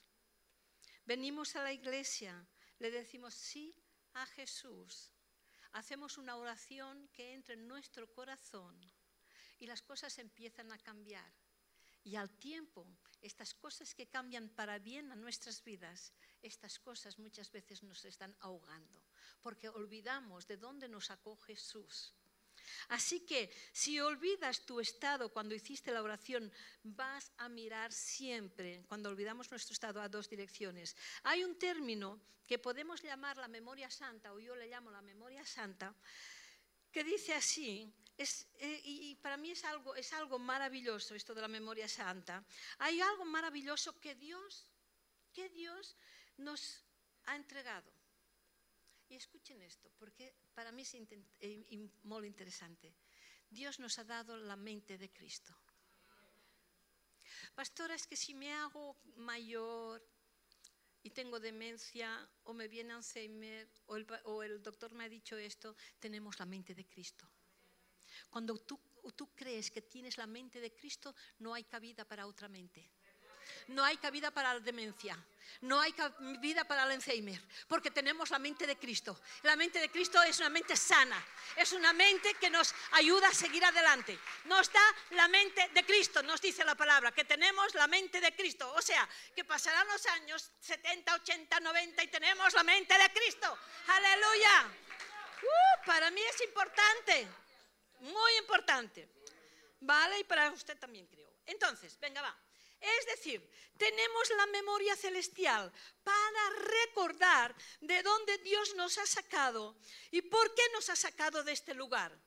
Venimos 1.04 1.54
a 1.56 1.62
la 1.62 1.74
iglesia, 1.74 2.48
le 2.78 2.90
decimos 2.90 3.34
sí 3.34 3.76
a 4.14 4.24
Jesús. 4.24 5.12
Hacemos 5.72 6.16
una 6.16 6.38
oración 6.38 7.10
que 7.12 7.34
entre 7.34 7.56
en 7.56 7.68
nuestro 7.68 8.10
corazón 8.10 8.74
y 9.58 9.66
las 9.66 9.82
cosas 9.82 10.18
empiezan 10.18 10.72
a 10.72 10.78
cambiar. 10.78 11.30
Y 12.04 12.16
al 12.16 12.30
tiempo, 12.38 12.86
estas 13.20 13.52
cosas 13.52 13.94
que 13.94 14.08
cambian 14.08 14.48
para 14.48 14.78
bien 14.78 15.12
a 15.12 15.14
nuestras 15.14 15.62
vidas, 15.62 16.14
estas 16.40 16.78
cosas 16.78 17.18
muchas 17.18 17.52
veces 17.52 17.82
nos 17.82 18.02
están 18.06 18.34
ahogando, 18.40 19.04
porque 19.42 19.68
olvidamos 19.68 20.46
de 20.46 20.56
dónde 20.56 20.88
nos 20.88 21.04
sacó 21.04 21.36
Jesús. 21.36 22.14
Así 22.88 23.20
que 23.20 23.50
si 23.72 24.00
olvidas 24.00 24.64
tu 24.66 24.80
estado 24.80 25.32
cuando 25.32 25.54
hiciste 25.54 25.92
la 25.92 26.02
oración, 26.02 26.52
vas 26.82 27.32
a 27.38 27.48
mirar 27.48 27.92
siempre, 27.92 28.84
cuando 28.88 29.08
olvidamos 29.08 29.50
nuestro 29.50 29.72
estado, 29.72 30.00
a 30.00 30.08
dos 30.08 30.28
direcciones. 30.28 30.96
Hay 31.22 31.44
un 31.44 31.58
término 31.58 32.20
que 32.46 32.58
podemos 32.58 33.02
llamar 33.02 33.36
la 33.36 33.48
memoria 33.48 33.90
santa, 33.90 34.32
o 34.32 34.40
yo 34.40 34.56
le 34.56 34.66
llamo 34.66 34.90
la 34.90 35.02
memoria 35.02 35.44
santa, 35.46 35.94
que 36.90 37.04
dice 37.04 37.34
así, 37.34 37.92
eh, 38.18 38.80
y 38.84 39.14
para 39.16 39.36
mí 39.36 39.52
es 39.52 39.64
algo, 39.64 39.94
es 39.94 40.12
algo 40.12 40.38
maravilloso 40.38 41.14
esto 41.14 41.34
de 41.34 41.40
la 41.40 41.48
memoria 41.48 41.88
santa. 41.88 42.44
Hay 42.78 43.00
algo 43.00 43.24
maravilloso 43.24 43.98
que 44.00 44.14
Dios, 44.14 44.66
que 45.32 45.48
Dios 45.50 45.96
nos 46.36 46.84
ha 47.24 47.36
entregado. 47.36 47.99
Y 49.10 49.16
escuchen 49.16 49.60
esto, 49.60 49.90
porque 49.98 50.32
para 50.54 50.70
mí 50.70 50.82
es 50.82 50.94
eh, 50.94 51.90
muy 52.04 52.26
interesante. 52.28 52.94
Dios 53.50 53.80
nos 53.80 53.98
ha 53.98 54.04
dado 54.04 54.36
la 54.36 54.54
mente 54.54 54.96
de 54.98 55.10
Cristo. 55.10 55.52
Pastora, 57.56 57.96
es 57.96 58.06
que 58.06 58.16
si 58.16 58.34
me 58.34 58.52
hago 58.52 58.96
mayor 59.16 60.00
y 61.02 61.10
tengo 61.10 61.40
demencia 61.40 62.30
o 62.44 62.54
me 62.54 62.68
viene 62.68 62.92
Alzheimer 62.92 63.68
o 63.86 63.96
el, 63.96 64.06
o 64.24 64.44
el 64.44 64.62
doctor 64.62 64.94
me 64.94 65.04
ha 65.04 65.08
dicho 65.08 65.36
esto, 65.36 65.74
tenemos 65.98 66.38
la 66.38 66.46
mente 66.46 66.72
de 66.72 66.86
Cristo. 66.86 67.28
Cuando 68.28 68.56
tú, 68.58 68.78
tú 69.16 69.34
crees 69.34 69.72
que 69.72 69.82
tienes 69.82 70.18
la 70.18 70.28
mente 70.28 70.60
de 70.60 70.72
Cristo, 70.72 71.16
no 71.40 71.52
hay 71.52 71.64
cabida 71.64 72.04
para 72.04 72.28
otra 72.28 72.48
mente. 72.48 72.92
No 73.70 73.84
hay 73.84 73.96
cabida 73.96 74.30
para 74.30 74.54
la 74.54 74.60
demencia. 74.60 75.16
No 75.62 75.78
hay 75.78 75.92
cabida 75.92 76.64
para 76.64 76.84
el 76.84 76.92
Alzheimer, 76.92 77.40
porque 77.68 77.90
tenemos 77.90 78.30
la 78.30 78.38
mente 78.38 78.66
de 78.66 78.78
Cristo. 78.78 79.20
La 79.42 79.56
mente 79.56 79.78
de 79.78 79.90
Cristo 79.90 80.22
es 80.22 80.38
una 80.38 80.48
mente 80.48 80.74
sana, 80.74 81.22
es 81.54 81.72
una 81.72 81.92
mente 81.92 82.32
que 82.34 82.48
nos 82.48 82.74
ayuda 82.92 83.28
a 83.28 83.34
seguir 83.34 83.62
adelante. 83.64 84.18
Nos 84.44 84.72
da 84.72 84.80
la 85.10 85.28
mente 85.28 85.68
de 85.74 85.84
Cristo, 85.84 86.22
nos 86.22 86.40
dice 86.40 86.64
la 86.64 86.74
palabra, 86.74 87.12
que 87.12 87.24
tenemos 87.24 87.74
la 87.74 87.86
mente 87.88 88.20
de 88.20 88.34
Cristo. 88.34 88.72
O 88.72 88.80
sea, 88.80 89.06
que 89.34 89.44
pasarán 89.44 89.86
los 89.88 90.06
años 90.06 90.50
70, 90.60 91.14
80, 91.16 91.60
90 91.60 92.04
y 92.04 92.08
tenemos 92.08 92.54
la 92.54 92.62
mente 92.62 92.96
de 92.96 93.12
Cristo. 93.12 93.58
Aleluya. 93.88 94.72
Uh, 95.42 95.86
para 95.86 96.10
mí 96.10 96.22
es 96.22 96.40
importante, 96.40 97.28
muy 98.00 98.32
importante. 98.38 99.08
¿Vale? 99.80 100.20
Y 100.20 100.24
para 100.24 100.50
usted 100.50 100.78
también 100.78 101.06
creo. 101.06 101.30
Entonces, 101.46 101.98
venga, 102.00 102.22
va. 102.22 102.36
Es 102.80 103.06
decir, 103.06 103.48
tenemos 103.76 104.30
la 104.30 104.46
memoria 104.46 104.96
celestial 104.96 105.72
para 106.02 106.50
recordar 106.50 107.54
de 107.80 108.02
dónde 108.02 108.38
Dios 108.38 108.74
nos 108.74 108.98
ha 108.98 109.06
sacado 109.06 109.76
y 110.10 110.22
por 110.22 110.54
qué 110.54 110.62
nos 110.72 110.88
ha 110.88 110.96
sacado 110.96 111.42
de 111.42 111.52
este 111.52 111.74
lugar. 111.74 112.18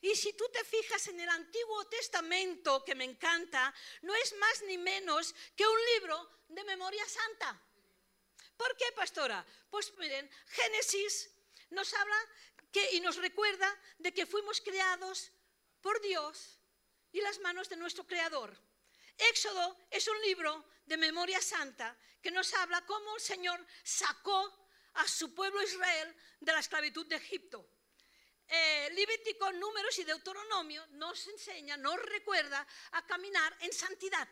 Y 0.00 0.14
si 0.14 0.32
tú 0.32 0.44
te 0.52 0.64
fijas 0.64 1.06
en 1.08 1.20
el 1.20 1.28
Antiguo 1.28 1.86
Testamento, 1.86 2.84
que 2.84 2.94
me 2.94 3.04
encanta, 3.04 3.74
no 4.02 4.14
es 4.14 4.34
más 4.36 4.62
ni 4.62 4.78
menos 4.78 5.34
que 5.54 5.66
un 5.66 5.78
libro 5.94 6.30
de 6.48 6.64
memoria 6.64 7.06
santa. 7.08 7.60
¿Por 8.56 8.76
qué, 8.76 8.86
pastora? 8.92 9.44
Pues 9.70 9.92
miren, 9.98 10.30
Génesis 10.46 11.30
nos 11.70 11.92
habla 11.92 12.16
y 12.92 13.00
nos 13.00 13.16
recuerda 13.16 13.74
de 13.98 14.12
que 14.12 14.26
fuimos 14.26 14.60
creados 14.60 15.32
por 15.80 16.00
Dios 16.00 16.58
y 17.12 17.20
las 17.20 17.38
manos 17.40 17.68
de 17.68 17.76
nuestro 17.76 18.06
Creador. 18.06 18.56
Éxodo 19.18 19.76
es 19.90 20.06
un 20.08 20.20
libro 20.22 20.64
de 20.84 20.96
memoria 20.96 21.40
santa 21.40 21.96
que 22.22 22.30
nos 22.30 22.52
habla 22.54 22.84
cómo 22.86 23.14
el 23.16 23.20
Señor 23.20 23.64
sacó 23.82 24.68
a 24.94 25.06
su 25.08 25.34
pueblo 25.34 25.62
Israel 25.62 26.14
de 26.40 26.52
la 26.52 26.60
esclavitud 26.60 27.06
de 27.06 27.16
Egipto. 27.16 27.68
eh, 28.48 28.90
Levítico, 28.92 29.52
Números 29.52 29.98
y 29.98 30.04
Deuteronomio 30.04 30.86
nos 30.92 31.26
enseña, 31.26 31.76
nos 31.76 32.00
recuerda 32.00 32.64
a 32.92 33.04
caminar 33.04 33.56
en 33.60 33.72
santidad, 33.72 34.28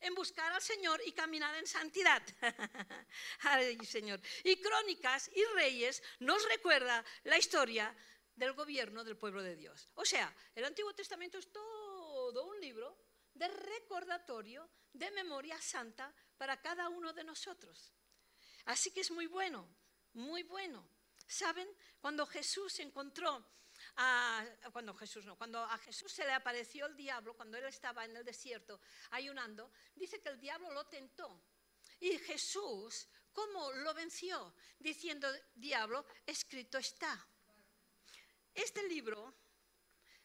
en 0.00 0.14
buscar 0.14 0.52
al 0.52 0.60
Señor 0.60 1.00
y 1.06 1.12
caminar 1.12 1.54
en 1.56 1.66
santidad. 1.66 2.22
Ay, 3.40 3.78
Señor. 3.86 4.20
Y 4.44 4.60
Crónicas 4.60 5.30
y 5.34 5.42
Reyes 5.54 6.02
nos 6.18 6.46
recuerda 6.48 7.02
la 7.24 7.38
historia 7.38 7.96
del 8.34 8.52
gobierno 8.52 9.04
del 9.04 9.16
pueblo 9.16 9.42
de 9.42 9.56
Dios. 9.56 9.88
O 9.94 10.04
sea, 10.04 10.34
el 10.54 10.64
Antiguo 10.64 10.94
Testamento 10.94 11.38
es 11.38 11.50
todo 11.50 12.44
un 12.44 12.60
libro 12.60 13.09
de 13.40 13.48
recordatorio, 13.48 14.68
de 14.92 15.10
memoria 15.12 15.58
santa 15.62 16.12
para 16.36 16.60
cada 16.60 16.90
uno 16.90 17.14
de 17.14 17.24
nosotros. 17.24 17.90
Así 18.66 18.90
que 18.90 19.00
es 19.00 19.10
muy 19.10 19.26
bueno, 19.26 19.66
muy 20.12 20.42
bueno. 20.42 20.86
¿Saben? 21.26 21.66
Cuando 22.02 22.26
Jesús 22.26 22.78
encontró 22.80 23.42
a, 23.96 24.44
cuando 24.72 24.92
Jesús 24.92 25.24
no, 25.24 25.38
cuando 25.38 25.58
a 25.64 25.78
Jesús 25.78 26.12
se 26.12 26.26
le 26.26 26.32
apareció 26.32 26.84
el 26.84 26.94
diablo, 26.94 27.34
cuando 27.34 27.56
él 27.56 27.64
estaba 27.64 28.04
en 28.04 28.14
el 28.14 28.24
desierto 28.24 28.78
ayunando, 29.10 29.72
dice 29.94 30.20
que 30.20 30.28
el 30.28 30.38
diablo 30.38 30.70
lo 30.72 30.84
tentó. 30.86 31.40
Y 31.98 32.18
Jesús, 32.18 33.08
¿cómo 33.32 33.72
lo 33.72 33.94
venció? 33.94 34.54
Diciendo, 34.78 35.32
diablo, 35.54 36.04
escrito 36.26 36.76
está. 36.76 37.26
Este 38.52 38.86
libro 38.86 39.32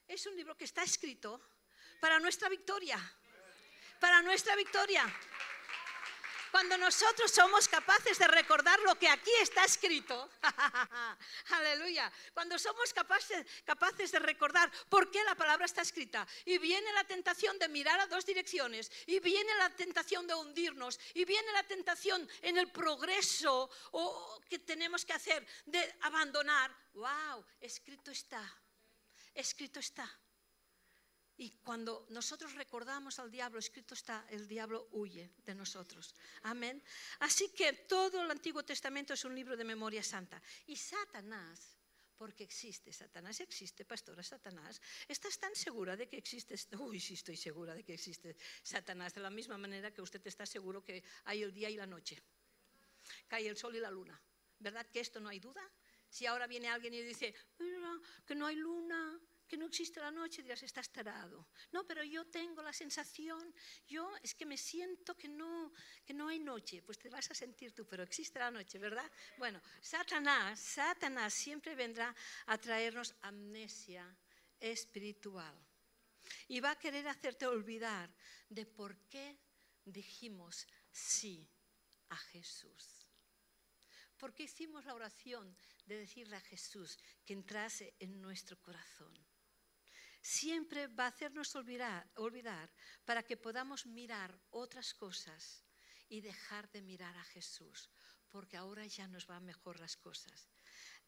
es 0.05 0.25
un 0.25 0.35
libro 0.35 0.57
que 0.57 0.65
está 0.65 0.83
escrito 0.83 1.54
para 1.99 2.19
nuestra 2.19 2.49
victoria, 2.49 2.99
para 3.99 4.21
nuestra 4.21 4.55
victoria. 4.55 5.05
Cuando 6.55 6.77
nosotros 6.77 7.29
somos 7.31 7.67
capaces 7.67 8.17
de 8.17 8.29
recordar 8.29 8.79
lo 8.79 8.97
que 8.97 9.09
aquí 9.09 9.31
está 9.41 9.65
escrito, 9.65 10.29
aleluya, 11.49 12.09
cuando 12.33 12.57
somos 12.57 12.93
capaces, 12.93 13.45
capaces 13.65 14.09
de 14.13 14.19
recordar 14.19 14.71
por 14.87 15.11
qué 15.11 15.21
la 15.25 15.35
palabra 15.35 15.65
está 15.65 15.81
escrita 15.81 16.25
y 16.45 16.57
viene 16.57 16.93
la 16.93 17.03
tentación 17.03 17.59
de 17.59 17.67
mirar 17.67 17.99
a 17.99 18.07
dos 18.07 18.25
direcciones 18.25 18.89
y 19.05 19.19
viene 19.19 19.53
la 19.55 19.69
tentación 19.71 20.27
de 20.27 20.33
hundirnos 20.33 20.97
y 21.13 21.25
viene 21.25 21.51
la 21.51 21.63
tentación 21.63 22.25
en 22.41 22.57
el 22.57 22.71
progreso 22.71 23.69
o, 23.91 24.41
que 24.49 24.59
tenemos 24.59 25.03
que 25.03 25.11
hacer 25.11 25.45
de 25.65 25.97
abandonar, 26.03 26.73
wow, 26.93 27.45
escrito 27.59 28.11
está, 28.11 28.41
escrito 29.33 29.81
está. 29.81 30.09
Y 31.37 31.51
cuando 31.63 32.05
nosotros 32.09 32.53
recordamos 32.53 33.19
al 33.19 33.29
diablo, 33.29 33.59
escrito 33.59 33.93
está, 33.93 34.25
el 34.29 34.47
diablo 34.47 34.87
huye 34.91 35.31
de 35.45 35.53
nosotros. 35.53 36.15
Amén. 36.43 36.81
Así 37.19 37.49
que 37.49 37.73
todo 37.73 38.23
el 38.23 38.31
Antiguo 38.31 38.63
Testamento 38.63 39.13
es 39.13 39.25
un 39.25 39.35
libro 39.35 39.57
de 39.57 39.65
memoria 39.65 40.01
santa. 40.01 40.41
Y 40.67 40.77
Satanás, 40.77 41.75
porque 42.17 42.45
existe, 42.45 42.93
Satanás 42.93 43.41
existe, 43.41 43.83
pastora 43.83 44.23
Satanás, 44.23 44.81
¿estás 45.07 45.37
tan 45.37 45.53
segura 45.55 45.97
de 45.97 46.07
que 46.07 46.17
existe? 46.17 46.55
Uy, 46.77 46.99
sí 46.99 47.15
estoy 47.15 47.35
segura 47.35 47.75
de 47.75 47.83
que 47.83 47.93
existe 47.93 48.37
Satanás, 48.63 49.13
de 49.13 49.21
la 49.21 49.29
misma 49.29 49.57
manera 49.57 49.91
que 49.91 50.01
usted 50.01 50.25
está 50.25 50.45
seguro 50.45 50.83
que 50.83 51.03
hay 51.25 51.43
el 51.43 51.53
día 51.53 51.69
y 51.69 51.75
la 51.75 51.85
noche, 51.85 52.21
hay 53.29 53.47
el 53.47 53.57
sol 53.57 53.75
y 53.75 53.79
la 53.79 53.91
luna. 53.91 54.19
¿Verdad 54.59 54.85
que 54.87 55.01
esto 55.01 55.19
no 55.19 55.27
hay 55.27 55.39
duda? 55.39 55.69
Si 56.09 56.25
ahora 56.25 56.47
viene 56.47 56.69
alguien 56.69 56.93
y 56.93 57.01
dice, 57.01 57.35
mira, 57.59 57.99
que 58.25 58.35
no 58.35 58.45
hay 58.45 58.55
luna, 58.55 59.19
que 59.47 59.57
no 59.57 59.67
existe 59.67 59.99
la 59.99 60.11
noche, 60.11 60.41
dirás, 60.41 60.63
estás 60.63 60.91
tarado. 60.91 61.47
No, 61.71 61.85
pero 61.85 62.03
yo 62.03 62.25
tengo 62.25 62.61
la 62.61 62.73
sensación, 62.73 63.53
yo 63.87 64.11
es 64.23 64.33
que 64.33 64.45
me 64.45 64.57
siento 64.57 65.15
que 65.15 65.27
no, 65.27 65.73
que 66.05 66.13
no 66.13 66.27
hay 66.27 66.39
noche. 66.39 66.81
Pues 66.81 66.97
te 66.97 67.09
vas 67.09 67.29
a 67.29 67.35
sentir 67.35 67.73
tú, 67.73 67.85
pero 67.87 68.03
existe 68.03 68.39
la 68.39 68.51
noche, 68.51 68.79
¿verdad? 68.79 69.09
Bueno, 69.37 69.61
Satanás, 69.81 70.59
Satanás 70.59 71.33
siempre 71.33 71.75
vendrá 71.75 72.15
a 72.47 72.57
traernos 72.57 73.13
amnesia 73.21 74.15
espiritual. 74.59 75.55
Y 76.47 76.59
va 76.59 76.71
a 76.71 76.79
querer 76.79 77.07
hacerte 77.07 77.45
olvidar 77.45 78.09
de 78.49 78.65
por 78.65 78.97
qué 79.09 79.37
dijimos 79.85 80.67
sí 80.91 81.47
a 82.09 82.17
Jesús. 82.17 83.07
¿Por 84.17 84.33
qué 84.33 84.43
hicimos 84.43 84.85
la 84.85 84.95
oración 84.95 85.55
de 85.85 85.97
decirle 85.97 86.37
a 86.37 86.41
Jesús 86.41 86.97
que 87.25 87.33
entrase 87.33 87.93
en 87.99 88.21
nuestro 88.21 88.59
corazón? 88.61 89.13
Siempre 90.25 90.87
va 90.87 91.05
a 91.05 91.13
hacernos 91.13 91.55
olvidar, 91.55 92.73
para 93.05 93.21
que 93.21 93.37
podamos 93.37 93.85
mirar 93.85 94.33
otras 94.49 94.95
cosas 94.95 95.63
y 96.09 96.21
dejar 96.21 96.67
de 96.71 96.81
mirar 96.81 97.15
a 97.15 97.23
Jesús, 97.25 97.91
porque 98.31 98.57
ahora 98.57 98.87
ya 98.87 99.07
nos 99.07 99.27
van 99.27 99.45
mejor 99.45 99.79
las 99.79 99.95
cosas. 99.95 100.49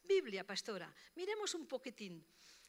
Biblia, 0.04 0.46
pastora, 0.46 0.94
miremos 1.16 1.56
un 1.56 1.66
poquitín. 1.68 2.24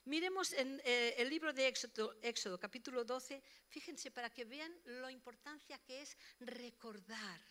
Miremos 0.06 0.54
en 0.54 0.80
eh, 0.84 1.16
el 1.18 1.28
libro 1.28 1.52
de 1.52 1.68
Éxodo, 1.68 2.16
Éxodo, 2.22 2.58
capítulo 2.58 3.04
12, 3.04 3.42
fíjense 3.68 4.10
para 4.10 4.30
que 4.30 4.46
vean 4.46 4.72
la 4.86 5.12
importancia 5.12 5.78
que 5.84 6.00
es 6.00 6.16
recordar 6.40 7.42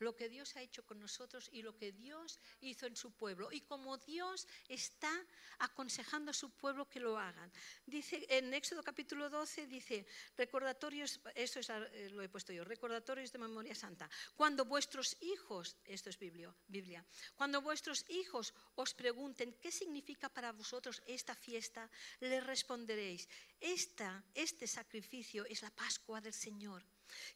lo 0.00 0.16
que 0.16 0.28
Dios 0.28 0.56
ha 0.56 0.62
hecho 0.62 0.84
con 0.84 0.98
nosotros 0.98 1.48
y 1.52 1.62
lo 1.62 1.76
que 1.76 1.92
Dios 1.92 2.38
hizo 2.60 2.86
en 2.86 2.96
su 2.96 3.12
pueblo 3.12 3.52
y 3.52 3.60
como 3.60 3.98
Dios 3.98 4.46
está 4.68 5.12
aconsejando 5.58 6.30
a 6.30 6.34
su 6.34 6.50
pueblo 6.50 6.88
que 6.88 7.00
lo 7.00 7.18
hagan. 7.18 7.52
Dice 7.86 8.26
en 8.28 8.52
Éxodo 8.54 8.82
capítulo 8.82 9.28
12 9.30 9.66
dice, 9.66 10.06
recordatorios, 10.36 11.20
esto 11.34 11.60
es, 11.60 11.70
eh, 11.70 12.10
lo 12.10 12.22
he 12.22 12.28
puesto 12.28 12.52
yo, 12.52 12.64
recordatorios 12.64 13.32
de 13.32 13.38
memoria 13.38 13.74
santa. 13.74 14.08
Cuando 14.34 14.64
vuestros 14.64 15.16
hijos, 15.20 15.76
esto 15.84 16.10
es 16.10 16.18
Biblia, 16.18 16.54
Biblia, 16.66 17.04
cuando 17.34 17.60
vuestros 17.60 18.04
hijos 18.08 18.54
os 18.74 18.94
pregunten 18.94 19.52
qué 19.60 19.70
significa 19.70 20.28
para 20.28 20.52
vosotros 20.52 21.02
esta 21.06 21.34
fiesta, 21.34 21.90
les 22.20 22.44
responderéis, 22.44 23.28
esta, 23.60 24.24
este 24.34 24.66
sacrificio 24.66 25.44
es 25.44 25.62
la 25.62 25.70
Pascua 25.70 26.20
del 26.20 26.34
Señor 26.34 26.82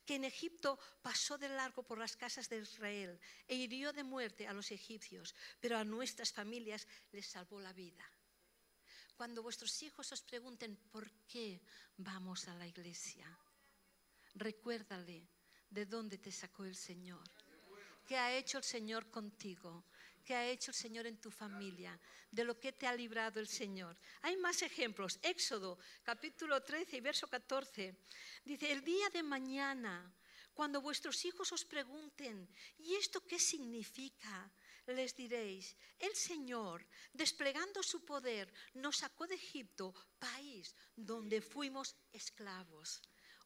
que 0.05 0.17
en 0.17 0.25
Egipto 0.25 0.79
pasó 1.03 1.39
de 1.39 1.49
largo 1.49 1.83
por 1.83 1.99
las 1.99 2.17
casas 2.17 2.49
de 2.49 2.59
Israel 2.59 3.21
e 3.47 3.55
hirió 3.55 3.93
de 3.93 4.05
muerte 4.05 4.47
a 4.47 4.53
los 4.53 4.71
egipcios, 4.71 5.35
pero 5.61 5.79
a 5.79 5.85
nuestras 5.85 6.33
familias 6.33 6.87
les 7.13 7.27
salvó 7.27 7.61
la 7.61 7.73
vida. 7.73 8.05
Cuando 9.17 9.43
vuestros 9.43 9.83
hijos 9.83 10.11
os 10.11 10.23
pregunten 10.23 10.77
por 10.91 11.11
qué 11.27 11.63
vamos 11.97 12.49
a 12.49 12.55
la 12.55 12.67
iglesia, 12.67 13.27
recuérdale 14.35 15.29
de 15.71 15.87
dónde 15.87 16.19
te 16.19 16.33
sacó 16.33 16.65
el 16.65 16.75
Señor, 16.75 17.23
qué 18.07 18.17
ha 18.17 18.37
hecho 18.37 18.59
el 18.59 18.65
Señor 18.65 19.11
contigo, 19.11 19.85
qué 20.25 20.35
ha 20.35 20.49
hecho 20.49 20.71
el 20.71 20.77
Señor 20.77 21.07
en 21.07 21.21
tu 21.21 21.31
familia, 21.31 21.99
de 22.31 22.45
lo 22.45 22.59
que 22.59 22.73
te 22.73 22.87
ha 22.87 22.95
librado 22.95 23.39
el 23.39 23.47
Señor. 23.47 23.97
Hay 24.23 24.37
más 24.37 24.63
ejemplos. 24.63 25.19
Éxodo 25.23 25.79
capítulo 26.03 26.63
13 26.63 26.97
y 26.97 27.01
verso 27.01 27.29
14. 27.29 27.95
Dice, 28.45 28.73
el 28.73 28.83
día 28.83 29.09
de 29.11 29.23
mañana, 29.23 30.13
cuando 30.55 30.81
vuestros 30.81 31.25
hijos 31.25 31.53
os 31.53 31.65
pregunten, 31.65 32.49
¿y 32.79 32.95
esto 32.95 33.21
qué 33.27 33.39
significa? 33.39 34.51
Les 34.87 35.17
diréis, 35.17 35.77
el 35.99 36.15
Señor, 36.15 36.87
desplegando 37.13 37.83
su 37.83 38.05
poder, 38.05 38.53
nos 38.75 38.99
sacó 38.99 39.27
de 39.27 39.35
Egipto, 39.35 39.95
país 40.19 40.75
donde 40.95 41.41
fuimos 41.41 41.97
esclavos. 42.13 43.01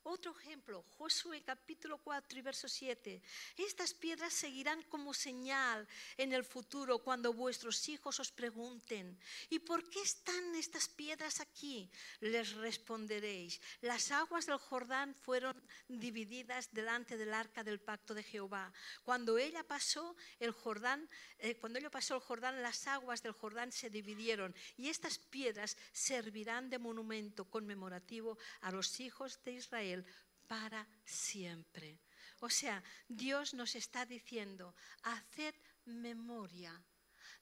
Otro 0.04 0.32
ejemplo, 0.38 0.84
Josué 0.96 1.42
capítulo 1.42 1.98
4 1.98 2.38
y 2.38 2.42
verso 2.42 2.68
7. 2.68 3.20
Estas 3.56 3.92
piedras 3.92 4.32
seguirán 4.32 4.82
como 4.84 5.12
señal 5.12 5.86
en 6.16 6.32
el 6.32 6.44
futuro 6.44 7.00
cuando 7.00 7.32
vuestros 7.32 7.88
hijos 7.88 8.18
os 8.20 8.32
pregunten, 8.32 9.18
¿y 9.50 9.58
por 9.58 9.88
qué 9.90 10.00
están 10.00 10.54
estas 10.54 10.88
piedras 10.88 11.40
aquí? 11.40 11.90
Les 12.20 12.54
responderéis, 12.54 13.60
las 13.82 14.10
aguas 14.10 14.46
del 14.46 14.58
Jordán 14.58 15.14
fueron 15.14 15.60
divididas 15.88 16.72
delante 16.72 17.16
del 17.16 17.34
arca 17.34 17.62
del 17.62 17.80
pacto 17.80 18.14
de 18.14 18.22
Jehová. 18.22 18.72
Cuando 19.04 19.36
ella 19.36 19.62
pasó 19.62 20.16
el 20.38 20.52
Jordán, 20.52 21.08
eh, 21.38 21.56
cuando 21.56 21.78
ella 21.78 21.90
pasó 21.90 22.14
el 22.14 22.20
Jordán, 22.20 22.62
las 22.62 22.86
aguas 22.86 23.22
del 23.22 23.32
Jordán 23.32 23.72
se 23.72 23.90
dividieron 23.90 24.54
y 24.76 24.88
estas 24.88 25.18
piedras 25.18 25.76
servirán 25.92 26.70
de 26.70 26.78
monumento 26.78 27.44
conmemorativo 27.44 28.38
a 28.60 28.70
los 28.70 29.00
hijos 29.00 29.42
de 29.44 29.52
Israel 29.52 29.97
para 30.46 30.86
siempre. 31.04 32.00
O 32.40 32.50
sea, 32.50 32.82
Dios 33.08 33.54
nos 33.54 33.74
está 33.74 34.06
diciendo, 34.06 34.74
haced 35.02 35.54
memoria 35.84 36.72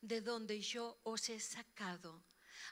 de 0.00 0.20
donde 0.20 0.60
yo 0.60 0.98
os 1.04 1.28
he 1.28 1.40
sacado. 1.40 2.24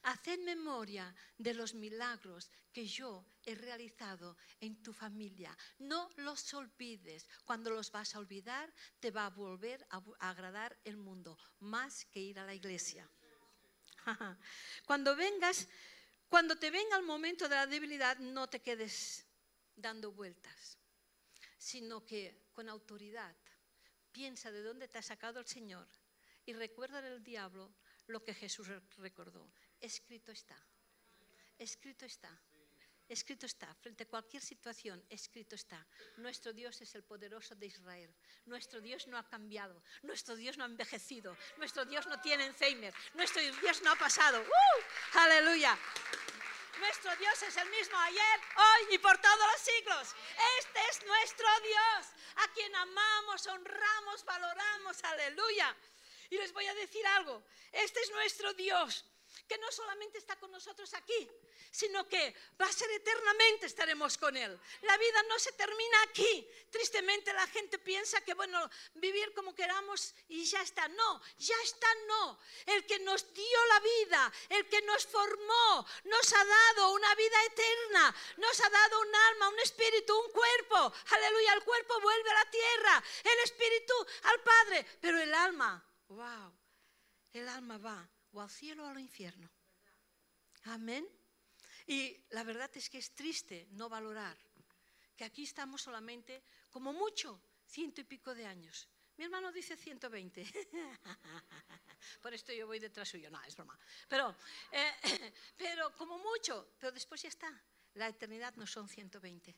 Haced 0.03 0.41
memoria 0.41 1.15
de 1.37 1.55
los 1.55 1.75
milagros 1.75 2.51
que 2.73 2.87
yo 2.87 3.25
he 3.45 3.55
realizado 3.55 4.37
en 4.61 4.83
tu 4.83 4.93
familia. 4.93 5.57
No 5.79 6.11
los 6.17 6.53
olvides. 6.55 7.29
Cuando 7.45 7.71
los 7.71 7.91
vas 7.91 8.15
a 8.15 8.19
olvidar, 8.19 8.73
te 9.01 9.11
va 9.11 9.27
a 9.27 9.31
volver 9.31 9.87
a 9.91 10.03
agradar 10.19 10.79
el 10.85 10.97
mundo, 10.97 11.39
más 11.61 12.07
que 12.07 12.21
ir 12.21 12.39
a 12.39 12.47
la 12.47 12.55
iglesia. 12.55 13.09
Cuando 14.87 15.17
vengas, 15.17 15.69
cuando 16.29 16.57
te 16.57 16.71
venga 16.71 16.97
el 16.97 17.05
momento 17.05 17.49
de 17.49 17.55
la 17.55 17.67
debilidad, 17.67 18.19
no 18.19 18.49
te 18.49 18.61
quedes 18.61 19.24
dando 19.77 20.13
vueltas, 20.13 20.79
sino 21.59 22.05
que 22.05 22.49
con 22.53 22.69
autoridad 22.69 23.35
piensa 24.13 24.51
de 24.53 24.63
dónde 24.63 24.89
te 24.89 24.99
ha 24.99 25.03
sacado 25.03 25.41
el 25.41 25.47
Señor 25.47 25.89
y 26.47 26.53
recuerda 26.53 27.01
del 27.03 27.23
diablo 27.23 27.75
lo 28.07 28.23
que 28.23 28.35
Jesús 28.35 28.69
recordó. 28.99 29.51
escrito 29.81 30.33
está. 30.33 30.57
Escrito 31.59 32.05
está. 32.05 32.31
Escrito 33.07 33.45
está, 33.45 33.73
frente 33.75 34.05
a 34.05 34.09
cualquier 34.09 34.43
situación, 34.43 35.05
escrito 35.11 35.55
está. 35.55 35.87
Nuestro 36.17 36.55
Dios 36.55 36.81
es 36.81 36.95
el 36.95 37.05
poderoso 37.05 37.55
de 37.55 37.67
Israel. 37.67 38.15
Nuestro 38.47 38.81
Dios 38.81 39.07
no 39.09 39.19
ha 39.19 39.29
cambiado. 39.29 39.83
Nuestro 40.03 40.37
Dios 40.37 40.57
no 40.57 40.65
ha 40.65 40.69
envejecido. 40.69 41.37
Nuestro 41.59 41.85
Dios 41.85 42.07
no 42.07 42.19
tiene 42.23 42.45
Alzheimer. 42.45 42.95
Nuestro 43.15 43.43
Dios 43.61 43.83
no 43.83 43.93
ha 43.93 43.97
pasado. 43.97 44.41
¡Uh! 44.41 45.19
Aleluya. 45.19 45.79
Nuestro 46.79 47.15
Dios 47.17 47.43
es 47.43 47.57
el 47.57 47.71
mismo 47.71 47.97
ayer, 47.99 48.41
hoy 48.57 48.95
y 48.95 48.99
por 48.99 49.17
todos 49.19 49.53
los 49.53 49.61
siglos. 49.61 50.15
Este 50.59 50.81
es 50.91 51.07
nuestro 51.07 51.47
Dios, 51.61 52.07
a 52.37 52.53
quien 52.53 52.75
amamos, 52.75 53.47
honramos, 53.47 54.25
valoramos. 54.25 55.05
Aleluya. 55.05 55.77
Y 56.31 56.37
les 56.39 56.53
voy 56.53 56.67
a 56.67 56.75
decir 56.75 57.07
algo. 57.07 57.43
Este 57.73 58.01
es 58.01 58.11
nuestro 58.11 58.53
Dios 58.55 59.05
que 59.47 59.59
no 59.59 59.71
solamente 59.71 60.19
está 60.19 60.37
con 60.37 60.51
nosotros 60.51 60.93
aquí, 60.95 61.31
sino 61.71 62.09
que 62.09 62.35
va 62.61 62.67
a 62.67 62.73
ser 62.73 62.91
eternamente 62.93 63.67
estaremos 63.67 64.17
con 64.17 64.37
Él. 64.37 64.59
La 64.83 64.97
vida 64.97 65.23
no 65.29 65.39
se 65.39 65.53
termina 65.53 66.03
aquí. 66.05 66.49
Tristemente 66.71 67.33
la 67.33 67.47
gente 67.49 67.79
piensa 67.79 68.21
que, 68.23 68.35
bueno, 68.35 68.69
vivir 68.95 69.33
como 69.35 69.55
queramos 69.55 70.15
y 70.29 70.45
ya 70.45 70.63
está. 70.63 70.89
No, 70.89 71.21
ya 71.39 71.57
está 71.63 71.87
no. 72.07 72.39
El 72.67 72.87
que 72.87 72.99
nos 73.01 73.33
dio 73.33 73.67
la 73.67 73.81
vida, 73.81 74.33
el 74.51 74.69
que 74.69 74.83
nos 74.83 75.07
formó, 75.07 75.87
nos 76.05 76.33
ha 76.33 76.45
dado 76.45 76.93
una 76.93 77.15
vida 77.15 77.45
eterna, 77.45 78.15
nos 78.39 78.61
ha 78.61 78.71
dado 78.71 79.01
un 79.01 79.15
alma, 79.15 79.49
un 79.49 79.61
espíritu, 79.61 80.19
un 80.19 80.31
cuerpo. 80.31 80.93
Aleluya, 81.11 81.55
el 81.55 81.65
cuerpo 81.65 82.01
vuelve 82.01 82.31
a 82.31 82.35
la 82.35 82.51
tierra, 82.51 83.05
el 83.25 83.39
espíritu 83.41 83.95
al 84.23 84.43
Padre, 84.43 84.87
pero 85.01 85.21
el 85.21 85.35
alma, 85.35 85.85
wow, 86.09 86.53
el 87.33 87.49
alma 87.49 87.79
va 87.79 88.14
o 88.35 88.41
al 88.41 88.51
cielo 88.51 88.85
o 88.85 88.87
al 88.87 88.99
infierno. 88.99 89.49
Amén. 90.65 91.07
Y 91.87 92.17
la 92.31 92.45
verdad 92.45 92.71
es 92.75 92.89
que 92.91 92.99
es 92.99 93.15
triste 93.15 93.69
no 93.73 93.89
valorar 93.89 94.37
que 95.17 95.25
aquí 95.25 95.45
estamos 95.45 95.83
solamente, 95.83 96.43
como 96.71 96.93
mucho, 96.93 97.41
ciento 97.67 98.01
y 98.01 98.05
pico 98.05 98.35
de 98.35 98.47
años. 98.47 98.89
Mi 99.17 99.25
hermano 99.25 99.53
dice 99.53 99.77
120. 99.77 100.45
Por 102.23 102.35
esto 102.35 102.53
yo 102.53 102.67
voy 102.67 102.81
detrás 102.81 103.09
suyo. 103.09 103.31
No, 103.31 103.43
es 103.45 103.55
broma. 103.55 103.79
Pero, 104.09 104.35
eh, 104.73 104.93
pero 105.57 105.95
como 105.97 106.19
mucho, 106.19 106.75
pero 106.79 106.91
después 106.91 107.23
ya 107.23 107.29
está. 107.29 107.63
La 107.95 108.09
eternidad 108.09 108.55
no 108.57 108.67
son 108.67 108.89
120 108.89 109.55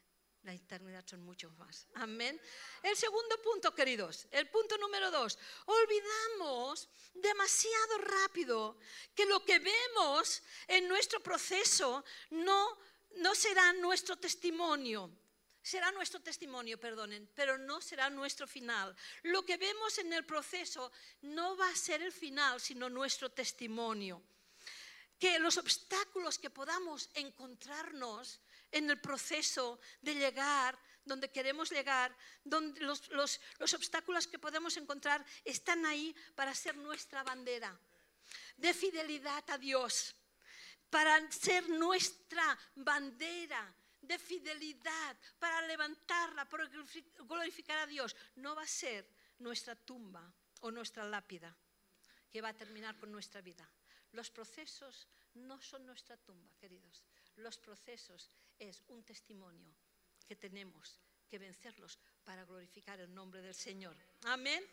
la 0.46 0.54
eternidad 0.54 1.04
son 1.04 1.24
mucho 1.24 1.50
más. 1.58 1.88
Amén. 1.94 2.40
El 2.80 2.96
segundo 2.96 3.42
punto, 3.42 3.74
queridos, 3.74 4.28
el 4.30 4.48
punto 4.48 4.78
número 4.78 5.10
dos, 5.10 5.36
olvidamos 5.66 6.88
demasiado 7.14 7.98
rápido 7.98 8.78
que 9.12 9.26
lo 9.26 9.44
que 9.44 9.58
vemos 9.58 10.42
en 10.68 10.86
nuestro 10.86 11.20
proceso 11.20 12.04
no, 12.30 12.78
no 13.16 13.34
será 13.34 13.72
nuestro 13.72 14.16
testimonio. 14.16 15.10
Será 15.60 15.90
nuestro 15.90 16.20
testimonio, 16.20 16.78
perdonen, 16.78 17.28
pero 17.34 17.58
no 17.58 17.80
será 17.80 18.08
nuestro 18.08 18.46
final. 18.46 18.94
Lo 19.24 19.44
que 19.44 19.56
vemos 19.56 19.98
en 19.98 20.12
el 20.12 20.24
proceso 20.24 20.92
no 21.22 21.56
va 21.56 21.68
a 21.68 21.74
ser 21.74 22.02
el 22.02 22.12
final, 22.12 22.60
sino 22.60 22.88
nuestro 22.88 23.32
testimonio. 23.32 24.22
Que 25.18 25.40
los 25.40 25.56
obstáculos 25.56 26.38
que 26.38 26.50
podamos 26.50 27.10
encontrarnos 27.14 28.38
en 28.72 28.90
el 28.90 29.00
proceso 29.00 29.80
de 30.00 30.14
llegar 30.14 30.78
donde 31.06 31.30
queremos 31.30 31.70
llegar, 31.70 32.14
donde 32.42 32.80
los, 32.80 33.08
los, 33.10 33.74
obstáculos 33.74 34.26
que 34.26 34.38
podemos 34.38 34.76
encontrar 34.76 35.24
están 35.44 35.86
ahí 35.86 36.14
para 36.34 36.54
ser 36.54 36.76
nuestra 36.76 37.22
bandera 37.22 37.78
de 38.56 38.74
fidelidad 38.74 39.44
a 39.48 39.56
Dios, 39.56 40.16
para 40.90 41.30
ser 41.30 41.68
nuestra 41.70 42.58
bandera 42.74 43.72
de 44.00 44.18
fidelidad, 44.18 45.16
para 45.38 45.62
levantarla, 45.62 46.48
para 46.48 46.68
glorificar 47.18 47.78
a 47.78 47.86
Dios. 47.86 48.14
No 48.34 48.54
va 48.54 48.62
a 48.62 48.66
ser 48.66 49.08
nuestra 49.38 49.76
tumba 49.76 50.32
o 50.60 50.70
nuestra 50.70 51.04
lápida 51.04 51.56
que 52.30 52.42
va 52.42 52.48
a 52.48 52.56
terminar 52.56 52.98
con 52.98 53.12
nuestra 53.12 53.40
vida. 53.40 53.68
Los 54.12 54.30
procesos 54.30 55.08
no 55.34 55.60
son 55.60 55.86
nuestra 55.86 56.16
tumba, 56.16 56.50
queridos. 56.58 57.04
Los 57.36 57.58
procesos 57.58 58.30
es 58.58 58.82
un 58.88 59.04
testimonio 59.04 59.74
que 60.26 60.36
tenemos 60.36 60.98
que 61.28 61.38
vencerlos 61.38 61.98
para 62.24 62.44
glorificar 62.44 62.98
el 63.00 63.14
nombre 63.14 63.42
del 63.42 63.54
Señor. 63.54 63.96
Amén. 64.22 64.64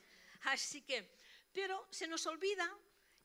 Así 0.43 0.81
que, 0.81 1.17
pero 1.51 1.87
se 1.91 2.07
nos 2.07 2.25
olvida 2.25 2.69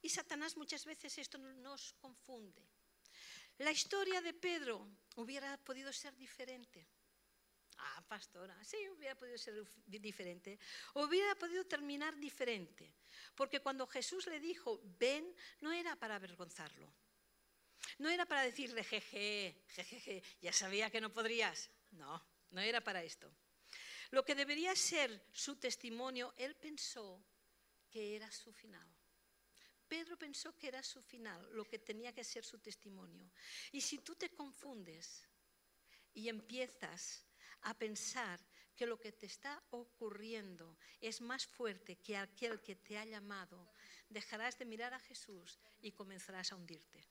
y 0.02 0.08
Satanás 0.08 0.56
muchas 0.56 0.84
veces 0.84 1.16
esto 1.18 1.38
nos 1.38 1.92
confunde. 1.94 2.62
La 3.58 3.72
historia 3.72 4.20
de 4.20 4.34
Pedro 4.34 4.86
hubiera 5.16 5.56
podido 5.58 5.92
ser 5.92 6.16
diferente. 6.16 6.86
Ah, 7.78 8.04
pastora, 8.08 8.56
sí, 8.64 8.76
hubiera 8.88 9.14
podido 9.14 9.38
ser 9.38 9.64
diferente. 9.86 10.58
Hubiera 10.94 11.34
podido 11.36 11.64
terminar 11.64 12.16
diferente. 12.16 12.92
Porque 13.34 13.60
cuando 13.60 13.86
Jesús 13.86 14.26
le 14.26 14.40
dijo, 14.40 14.80
ven, 14.98 15.34
no 15.60 15.72
era 15.72 15.94
para 15.96 16.16
avergonzarlo 16.16 16.92
no 17.98 18.08
era 18.08 18.26
para 18.26 18.42
decirle, 18.42 18.84
jeje, 18.84 19.64
jeje, 19.68 20.22
ya 20.40 20.52
sabía 20.52 20.90
que 20.90 21.00
no 21.00 21.12
podrías. 21.12 21.70
No, 21.90 22.22
no 22.50 22.60
era 22.60 22.80
para 22.80 23.02
esto. 23.02 23.30
Lo 24.10 24.24
que 24.24 24.34
debería 24.34 24.74
ser 24.74 25.26
su 25.32 25.56
testimonio, 25.56 26.32
él 26.36 26.54
pensó 26.54 27.22
que 27.90 28.16
era 28.16 28.30
su 28.30 28.52
final. 28.52 28.88
Pedro 29.88 30.18
pensó 30.18 30.56
que 30.56 30.68
era 30.68 30.82
su 30.82 31.02
final, 31.02 31.48
lo 31.52 31.64
que 31.64 31.78
tenía 31.78 32.12
que 32.12 32.24
ser 32.24 32.44
su 32.44 32.58
testimonio. 32.58 33.30
Y 33.72 33.80
si 33.80 33.98
tú 33.98 34.14
te 34.14 34.30
confundes 34.30 35.26
y 36.12 36.28
empiezas 36.28 37.24
a 37.62 37.74
pensar 37.74 38.38
que 38.76 38.86
lo 38.86 39.00
que 39.00 39.12
te 39.12 39.26
está 39.26 39.60
ocurriendo 39.70 40.78
es 41.00 41.20
más 41.20 41.46
fuerte 41.46 41.96
que 41.96 42.16
aquel 42.16 42.62
que 42.62 42.76
te 42.76 42.96
ha 42.96 43.04
llamado, 43.04 43.72
dejarás 44.08 44.58
de 44.58 44.66
mirar 44.66 44.94
a 44.94 45.00
Jesús 45.00 45.58
y 45.80 45.92
comenzarás 45.92 46.52
a 46.52 46.56
hundirte. 46.56 47.07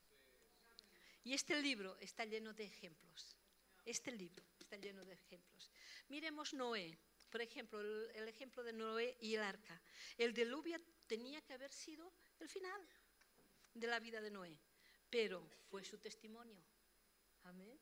Y 1.27 1.33
este 1.33 1.61
libro 1.61 1.97
está 1.99 2.23
lleno 2.23 2.53
de 2.53 2.63
ejemplos. 2.63 3.35
Este 3.83 4.13
libro 4.13 4.45
está 4.57 4.77
lleno 4.77 5.03
de 5.03 5.13
ejemplos. 5.13 5.69
Miremos 6.07 6.53
Noé, 6.53 6.97
por 7.29 7.41
ejemplo, 7.41 7.81
el, 7.81 8.29
ejemplo 8.29 8.63
de 8.63 8.71
Noé 8.71 9.17
y 9.19 9.35
el 9.35 9.43
arca. 9.43 9.81
El 10.17 10.33
diluvio 10.33 10.79
tenía 11.05 11.41
que 11.41 11.51
haber 11.51 11.73
sido 11.73 12.13
el 12.39 12.47
final 12.47 12.81
de 13.73 13.87
la 13.87 13.99
vida 13.99 14.21
de 14.21 14.31
Noé, 14.31 14.57
pero 15.09 15.45
fue 15.69 15.83
su 15.83 15.97
testimonio. 15.97 16.63
Amén. 17.43 17.77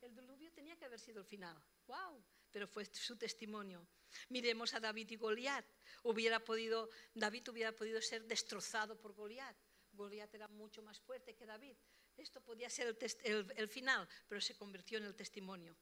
El 0.00 0.12
diluvio 0.12 0.50
tenía 0.50 0.74
que 0.74 0.86
haber 0.86 0.98
sido 0.98 1.20
el 1.20 1.26
final. 1.26 1.56
¡Wow! 1.86 2.20
Pero 2.50 2.66
fue 2.66 2.84
su 2.86 3.16
testimonio. 3.16 3.86
Miremos 4.30 4.74
a 4.74 4.80
David 4.80 5.08
y 5.12 5.16
Goliat. 5.16 5.64
Hubiera 6.02 6.40
podido, 6.40 6.90
David 7.14 7.48
hubiera 7.50 7.70
podido 7.70 8.02
ser 8.02 8.24
destrozado 8.24 8.98
por 8.98 9.12
Goliat. 9.12 9.56
Goliat 9.92 10.34
era 10.34 10.48
mucho 10.48 10.82
más 10.82 10.98
fuerte 10.98 11.36
que 11.36 11.46
David, 11.46 11.76
esto 12.18 12.40
podía 12.40 12.68
ser 12.68 12.96
el, 13.24 13.68
final, 13.68 14.08
pero 14.28 14.40
se 14.40 14.56
convirtió 14.56 14.98
en 14.98 15.04
el 15.04 15.14
testimonio, 15.14 15.76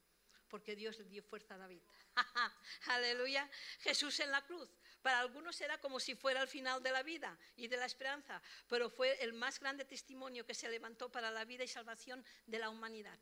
porque 0.47 0.75
Dios 0.75 0.97
le 0.99 1.05
dio 1.05 1.23
fuerza 1.23 1.55
a 1.55 1.57
David. 1.57 1.81
Aleluya. 2.87 3.49
Jesús 3.79 4.19
en 4.19 4.31
la 4.31 4.43
cruz. 4.45 4.69
Para 5.01 5.19
algunos 5.19 5.59
era 5.61 5.79
como 5.79 5.99
si 5.99 6.15
fuera 6.15 6.41
el 6.41 6.47
final 6.47 6.81
de 6.81 6.91
la 6.91 7.03
vida 7.03 7.37
y 7.55 7.67
de 7.67 7.77
la 7.77 7.85
esperanza, 7.85 8.41
pero 8.67 8.89
fue 8.89 9.21
el 9.23 9.33
más 9.33 9.59
grande 9.59 9.85
testimonio 9.85 10.45
que 10.45 10.53
se 10.53 10.69
levantó 10.69 11.09
para 11.09 11.31
la 11.31 11.45
vida 11.45 11.63
y 11.63 11.67
salvación 11.67 12.25
de 12.45 12.59
la 12.59 12.69
humanidad. 12.69 13.17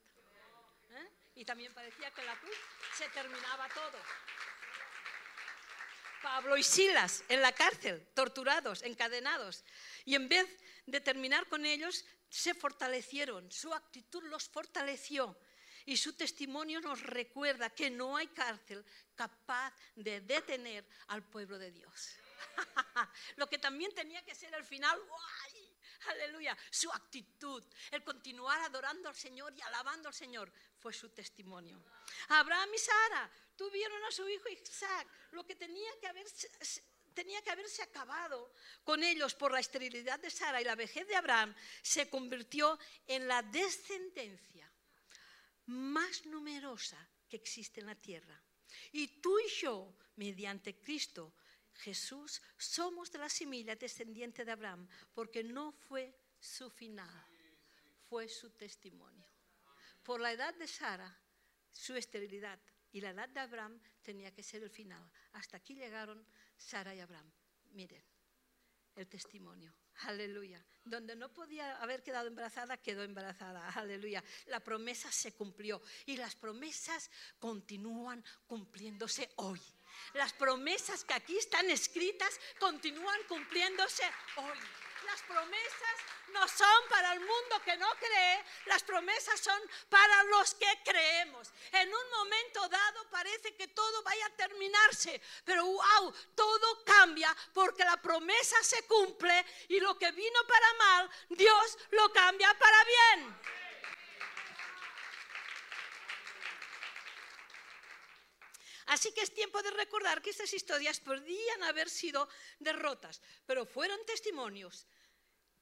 ¿Eh? 0.91 1.09
Y 1.35 1.45
también 1.45 1.73
parecía 1.73 2.11
que 2.11 2.21
en 2.21 2.27
la 2.27 2.39
cruz 2.39 2.55
se 2.97 3.07
terminaba 3.09 3.67
todo. 3.69 3.99
Pablo 6.21 6.57
y 6.57 6.63
Silas 6.63 7.23
en 7.29 7.41
la 7.41 7.51
cárcel, 7.51 8.03
torturados, 8.15 8.81
encadenados. 8.81 9.63
Y 10.05 10.15
en 10.15 10.27
vez 10.27 10.47
de 10.87 10.99
terminar 10.99 11.47
con 11.47 11.65
ellos, 11.65 12.03
se 12.35 12.53
fortalecieron, 12.53 13.49
su 13.49 13.73
actitud 13.73 14.21
los 14.23 14.49
fortaleció 14.49 15.37
y 15.85 15.95
su 15.95 16.17
testimonio 16.17 16.81
nos 16.81 17.01
recuerda 17.01 17.69
que 17.69 17.89
no 17.89 18.17
hay 18.17 18.27
cárcel 18.27 18.83
capaz 19.15 19.73
de 19.95 20.19
detener 20.19 20.85
al 21.07 21.23
pueblo 21.23 21.57
de 21.57 21.71
Dios. 21.71 22.17
Lo 23.37 23.47
que 23.47 23.57
también 23.57 23.93
tenía 23.93 24.21
que 24.25 24.35
ser 24.35 24.53
el 24.53 24.65
final, 24.65 24.99
aleluya, 26.09 26.57
su 26.69 26.91
actitud, 26.91 27.63
el 27.89 28.03
continuar 28.03 28.59
adorando 28.59 29.07
al 29.07 29.15
Señor 29.15 29.53
y 29.55 29.61
alabando 29.61 30.09
al 30.09 30.13
Señor, 30.13 30.51
fue 30.77 30.91
su 30.91 31.07
testimonio. 31.11 31.81
Abraham 32.27 32.69
y 32.75 32.79
Sara 32.79 33.31
tuvieron 33.55 34.03
a 34.03 34.11
su 34.11 34.27
hijo 34.27 34.49
Isaac, 34.49 35.07
lo 35.31 35.45
que 35.45 35.55
tenía 35.55 35.97
que 36.01 36.07
haber 36.07 36.27
tenía 37.15 37.41
que 37.41 37.49
haberse 37.49 37.81
acabado 37.81 38.51
con 38.83 39.03
ellos 39.03 39.33
por 39.33 39.51
la 39.51 39.59
esterilidad 39.59 40.19
de 40.19 40.29
Sara 40.29 40.61
y 40.61 40.65
la 40.65 40.75
vejez 40.75 41.07
de 41.07 41.15
Abraham, 41.15 41.55
se 41.81 42.09
convirtió 42.09 42.77
en 43.07 43.27
la 43.27 43.41
descendencia 43.41 44.71
más 45.67 46.25
numerosa 46.25 46.99
que 47.27 47.37
existe 47.37 47.79
en 47.79 47.87
la 47.87 47.95
tierra. 47.95 48.39
Y 48.91 49.07
tú 49.21 49.39
y 49.39 49.49
yo, 49.49 49.95
mediante 50.17 50.79
Cristo 50.79 51.33
Jesús, 51.75 52.41
somos 52.57 53.11
de 53.11 53.19
la 53.19 53.29
semilla 53.29 53.75
descendiente 53.75 54.45
de 54.45 54.51
Abraham, 54.51 54.87
porque 55.13 55.43
no 55.43 55.71
fue 55.71 56.13
su 56.39 56.69
final. 56.69 57.25
fue 58.07 58.29
su 58.29 58.51
testimonio. 58.51 59.25
Por 60.03 60.21
la 60.21 60.31
edad 60.31 60.53
de 60.53 60.67
Sara, 60.67 61.09
su 61.71 61.95
esterilidad, 61.95 62.59
y 62.91 63.01
la 63.01 63.09
edad 63.09 63.27
de 63.27 63.39
Abraham 63.39 63.81
tenía 64.03 64.31
que 64.31 64.43
ser 64.43 64.63
el 64.63 64.69
final. 64.69 65.03
Hasta 65.33 65.57
aquí 65.57 65.75
llegaron 65.75 66.25
Sara 66.57 66.93
y 66.95 66.99
Abraham. 66.99 67.31
Miren, 67.71 68.03
el 68.95 69.07
testimonio. 69.07 69.73
Aleluya. 70.01 70.63
Donde 70.83 71.15
no 71.15 71.33
podía 71.33 71.77
haber 71.77 72.03
quedado 72.03 72.27
embarazada, 72.27 72.77
quedó 72.77 73.03
embarazada. 73.03 73.69
Aleluya. 73.69 74.23
La 74.47 74.59
promesa 74.59 75.11
se 75.11 75.33
cumplió 75.33 75.81
y 76.05 76.17
las 76.17 76.35
promesas 76.35 77.09
continúan 77.39 78.23
cumpliéndose 78.45 79.29
hoy. 79.37 79.61
Las 80.13 80.33
promesas 80.33 81.03
que 81.05 81.13
aquí 81.13 81.37
están 81.37 81.69
escritas 81.69 82.39
continúan 82.59 83.19
cumpliéndose 83.27 84.03
hoy. 84.37 84.57
Las 85.05 85.21
promesas 85.21 85.95
no 86.29 86.47
son 86.47 86.89
para 86.89 87.13
el 87.13 87.19
mundo 87.19 87.61
que 87.63 87.77
no 87.77 87.89
cree, 87.95 88.43
las 88.65 88.83
promesas 88.83 89.39
son 89.39 89.59
para 89.89 90.23
los 90.25 90.55
que 90.55 90.81
creemos. 90.83 91.51
En 91.71 91.93
un 91.93 92.09
momento 92.11 92.67
dado 92.67 93.09
parece 93.09 93.55
que 93.55 93.67
todo 93.67 94.03
vaya 94.03 94.25
a 94.25 94.35
terminarse, 94.35 95.21
pero 95.43 95.65
wow, 95.65 96.13
todo 96.35 96.83
cambia 96.83 97.35
porque 97.53 97.83
la 97.83 97.97
promesa 97.97 98.61
se 98.63 98.85
cumple 98.85 99.45
y 99.69 99.79
lo 99.79 99.97
que 99.97 100.11
vino 100.11 100.39
para 100.47 100.73
mal, 100.73 101.09
Dios 101.29 101.77
lo 101.91 102.11
cambia 102.11 102.53
para 102.57 102.83
bien. 102.83 103.64
Así 108.95 109.11
que 109.11 109.23
es 109.23 109.33
tiempo 109.33 109.61
de 109.61 109.71
recordar 109.71 110.21
que 110.21 110.29
estas 110.29 110.53
historias 110.53 111.01
podrían 111.01 111.63
haber 111.63 111.89
sido 111.89 112.29
derrotas, 112.59 113.21
pero 113.45 113.65
fueron 113.65 113.99
testimonios 114.05 114.87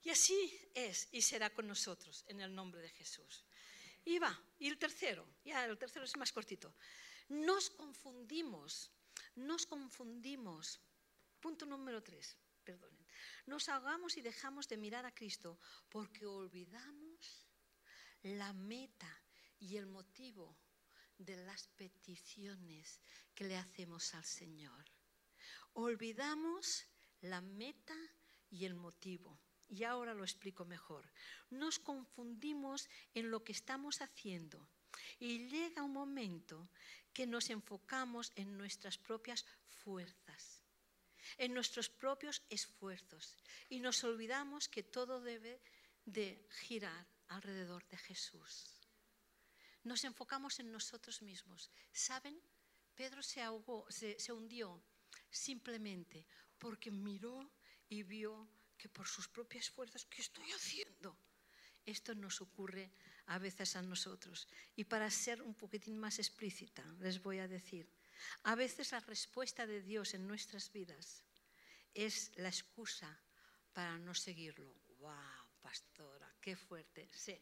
y 0.04 0.12
así 0.12 0.38
es 0.76 1.08
y 1.12 1.24
será 1.24 1.50
con 1.50 1.68
nosotros 1.68 2.24
en 2.28 2.42
el 2.42 2.54
nombre 2.54 2.80
de 2.80 2.90
Jesús. 2.90 3.44
Y 4.06 4.20
va, 4.20 4.40
y 4.60 4.68
el 4.68 4.78
tercero, 4.78 5.26
ya 5.44 5.66
el 5.66 5.80
tercero 5.80 6.06
es 6.06 6.16
más 6.16 6.32
cortito. 6.32 6.76
Nos 7.30 7.72
confundimos, 7.72 8.92
nos 9.34 9.66
confundimos. 9.66 10.80
Punto 11.40 11.66
número 11.66 12.04
tres, 12.04 12.38
perdonen. 12.64 13.04
Nos 13.48 13.68
ahogamos 13.68 14.16
y 14.16 14.22
dejamos 14.22 14.68
de 14.68 14.78
mirar 14.78 15.08
a 15.08 15.16
Cristo 15.16 15.58
porque 15.90 16.28
olvidamos 16.28 17.48
la 18.22 18.54
meta 18.54 19.24
y 19.58 19.78
el 19.78 19.88
motivo 19.88 20.56
de 21.18 21.38
las 21.38 21.68
peticiones 21.68 23.02
que 23.36 23.46
le 23.46 23.58
hacemos 23.58 24.14
al 24.14 24.26
Señor. 24.26 24.86
Olvidamos 25.74 26.86
la 27.22 27.42
meta 27.42 27.96
y 28.50 28.66
el 28.66 28.76
motivo. 28.76 29.40
Y 29.70 29.86
ahora 29.86 30.14
lo 30.14 30.24
explico 30.24 30.66
mejor. 30.66 31.12
Nos 31.50 31.80
confundimos 31.80 32.90
en 33.14 33.32
lo 33.32 33.44
que 33.44 33.54
estamos 33.54 34.02
haciendo 34.02 34.70
y 35.20 35.48
llega 35.48 35.84
un 35.84 35.94
momento 35.94 36.70
que 37.14 37.26
nos 37.26 37.50
enfocamos 37.50 38.32
en 38.36 38.58
nuestras 38.58 38.98
propias 38.98 39.46
fuerzas, 39.84 40.62
en 41.38 41.54
nuestros 41.54 41.90
propios 41.90 42.44
esfuerzos 42.50 43.36
y 43.70 43.80
nos 43.80 44.04
olvidamos 44.04 44.68
que 44.68 44.84
todo 44.84 45.22
debe 45.22 45.62
de 46.06 46.46
girar 46.50 47.08
alrededor 47.28 47.88
de 47.88 47.98
Jesús. 47.98 48.83
Nos 49.84 50.04
enfocamos 50.04 50.60
en 50.60 50.72
nosotros 50.72 51.22
mismos. 51.22 51.70
¿Saben? 51.92 52.40
Pedro 52.96 53.24
se 53.24 53.42
ahogó, 53.42 53.86
se, 53.90 54.20
se 54.20 54.32
hundió 54.32 54.82
simplemente 55.30 56.26
porque 56.58 56.92
miró 56.92 57.52
y 57.90 58.04
vio 58.04 58.48
que 58.78 58.90
por 58.90 59.08
sus 59.08 59.28
propias 59.28 59.70
fuerzas, 59.70 60.06
¿qué 60.06 60.22
estoy 60.22 60.50
haciendo? 60.52 61.18
Esto 61.86 62.16
nos 62.16 62.42
ocurre 62.42 62.92
a 63.28 63.38
veces 63.40 63.76
a 63.76 63.82
nosotros. 63.82 64.48
Y 64.76 64.86
para 64.86 65.10
ser 65.10 65.42
un 65.42 65.54
poquitín 65.54 65.98
más 65.98 66.20
explícita, 66.20 66.84
les 67.00 67.22
voy 67.22 67.40
a 67.40 67.48
decir, 67.48 67.90
a 68.44 68.56
veces 68.56 68.92
la 68.92 69.00
respuesta 69.02 69.66
de 69.66 69.82
Dios 69.82 70.14
en 70.14 70.28
nuestras 70.28 70.72
vidas 70.72 71.24
es 71.94 72.32
la 72.36 72.50
excusa 72.50 73.20
para 73.74 73.98
no 73.98 74.14
seguirlo. 74.14 74.74
¡Wow, 75.00 75.60
pastora! 75.62 76.34
¡Qué 76.40 76.56
fuerte! 76.56 77.10
Sí. 77.14 77.38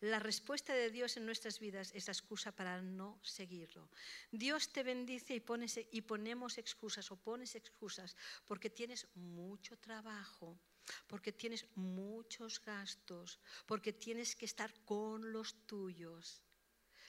La 0.00 0.18
respuesta 0.18 0.72
de 0.74 0.90
Dios 0.90 1.16
en 1.16 1.26
nuestras 1.26 1.58
vidas 1.58 1.92
es 1.94 2.06
la 2.06 2.12
excusa 2.12 2.52
para 2.52 2.80
no 2.80 3.18
seguirlo. 3.22 3.90
Dios 4.30 4.72
te 4.72 4.82
bendice 4.82 5.34
y, 5.34 5.40
pones, 5.40 5.80
y 5.90 6.00
ponemos 6.02 6.58
excusas 6.58 7.10
o 7.10 7.16
pones 7.16 7.54
excusas 7.54 8.16
porque 8.46 8.70
tienes 8.70 9.06
mucho 9.14 9.76
trabajo, 9.78 10.58
porque 11.06 11.32
tienes 11.32 11.66
muchos 11.74 12.60
gastos, 12.62 13.38
porque 13.66 13.92
tienes 13.92 14.34
que 14.34 14.46
estar 14.46 14.72
con 14.84 15.32
los 15.32 15.66
tuyos 15.66 16.42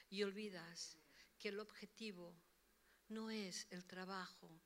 y 0.09 0.23
olvidas 0.23 0.97
que 1.39 1.49
el 1.49 1.59
objetivo 1.59 2.35
no 3.07 3.31
es 3.31 3.67
el 3.71 3.85
trabajo, 3.85 4.61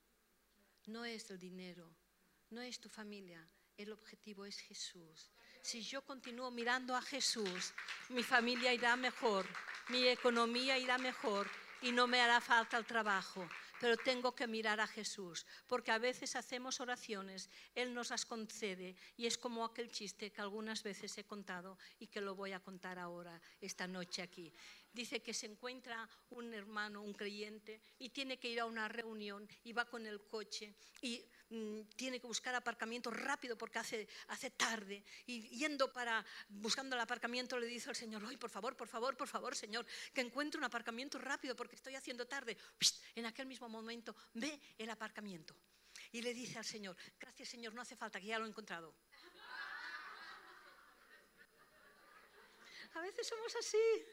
no 0.88 1.05
es 1.05 1.29
el 1.29 1.39
dinero, 1.39 1.95
no 2.49 2.62
es 2.62 2.79
tu 2.79 2.89
familia, 2.89 3.47
el 3.77 3.91
objetivo 3.91 4.45
es 4.45 4.60
Jesús. 4.60 5.31
Si 5.65 5.82
yo 5.82 6.04
continúo 6.04 6.51
mirando 6.51 6.95
a 6.95 7.01
Jesús, 7.01 7.73
mi 8.10 8.21
familia 8.21 8.71
irá 8.71 8.95
mejor, 8.95 9.47
mi 9.89 10.08
economía 10.08 10.78
irá 10.78 10.99
mejor 10.99 11.49
y 11.82 11.91
no 11.91 12.06
me 12.06 12.21
hará 12.21 12.39
falta 12.39 12.78
el 12.78 12.86
trabajo 12.86 13.49
pero 13.79 13.97
tengo 13.97 14.35
que 14.35 14.47
mirar 14.47 14.79
a 14.79 14.88
Jesús, 14.88 15.45
porque 15.67 15.91
a 15.91 15.97
veces 15.97 16.35
hacemos 16.35 16.79
oraciones, 16.79 17.49
Él 17.73 17.93
nos 17.93 18.09
las 18.09 18.25
concede 18.25 18.95
y 19.17 19.25
es 19.25 19.38
como 19.38 19.65
aquel 19.65 19.91
chiste 19.91 20.31
que 20.31 20.41
algunas 20.41 20.83
veces 20.83 21.17
he 21.17 21.25
contado 21.25 21.77
y 21.99 22.07
que 22.07 22.21
lo 22.21 22.35
voy 22.35 22.53
a 22.53 22.59
contar 22.59 22.99
ahora, 22.99 23.41
esta 23.61 23.88
noche 23.88 24.21
aquí. 24.21 24.53
Dice 24.95 25.21
que 25.21 25.33
se 25.33 25.45
encuentra 25.45 26.07
un 26.29 26.53
hermano, 26.53 27.01
un 27.01 27.13
creyente, 27.13 27.81
y 27.99 28.09
tiene 28.09 28.39
que 28.39 28.47
ir 28.47 28.61
a 28.61 28.65
una 28.65 28.88
reunión 28.88 29.45
y 29.65 29.73
va 29.73 29.83
con 29.83 30.05
el 30.05 30.21
coche 30.25 30.73
y 31.01 31.21
mm, 31.49 31.81
tiene 31.97 32.21
que 32.21 32.27
buscar 32.27 32.55
aparcamiento 32.55 33.11
rápido 33.11 33.57
porque 33.57 33.79
hace, 33.79 34.07
hace 34.27 34.51
tarde. 34.51 35.03
Y 35.25 35.41
yendo 35.49 35.91
para, 35.91 36.25
buscando 36.47 36.95
el 36.95 37.01
aparcamiento, 37.01 37.59
le 37.59 37.67
dice 37.67 37.89
al 37.89 37.95
Señor, 37.97 38.23
ay, 38.25 38.38
por 38.38 38.49
favor, 38.49 38.77
por 38.77 38.88
favor, 38.88 39.17
por 39.17 39.27
favor, 39.27 39.53
Señor, 39.53 39.85
que 40.13 40.21
encuentre 40.21 40.57
un 40.57 40.63
aparcamiento 40.63 41.17
rápido 41.17 41.57
porque 41.57 41.75
estoy 41.75 41.95
haciendo 41.95 42.25
tarde. 42.25 42.57
En 43.15 43.25
aquel 43.25 43.47
mismo 43.47 43.64
momento 43.69 44.15
ve 44.34 44.60
el 44.78 44.89
aparcamiento 44.89 45.56
y 46.12 46.21
le 46.21 46.34
dice 46.34 46.58
al 46.58 46.65
Señor, 46.65 46.95
gracias 47.19 47.49
Señor, 47.49 47.73
no 47.73 47.82
hace 47.82 47.95
falta, 47.95 48.19
que 48.19 48.28
ya 48.28 48.39
lo 48.39 48.45
he 48.45 48.49
encontrado. 48.49 48.93
A 52.93 53.01
veces 53.01 53.28
somos 53.28 53.54
así. 53.56 54.06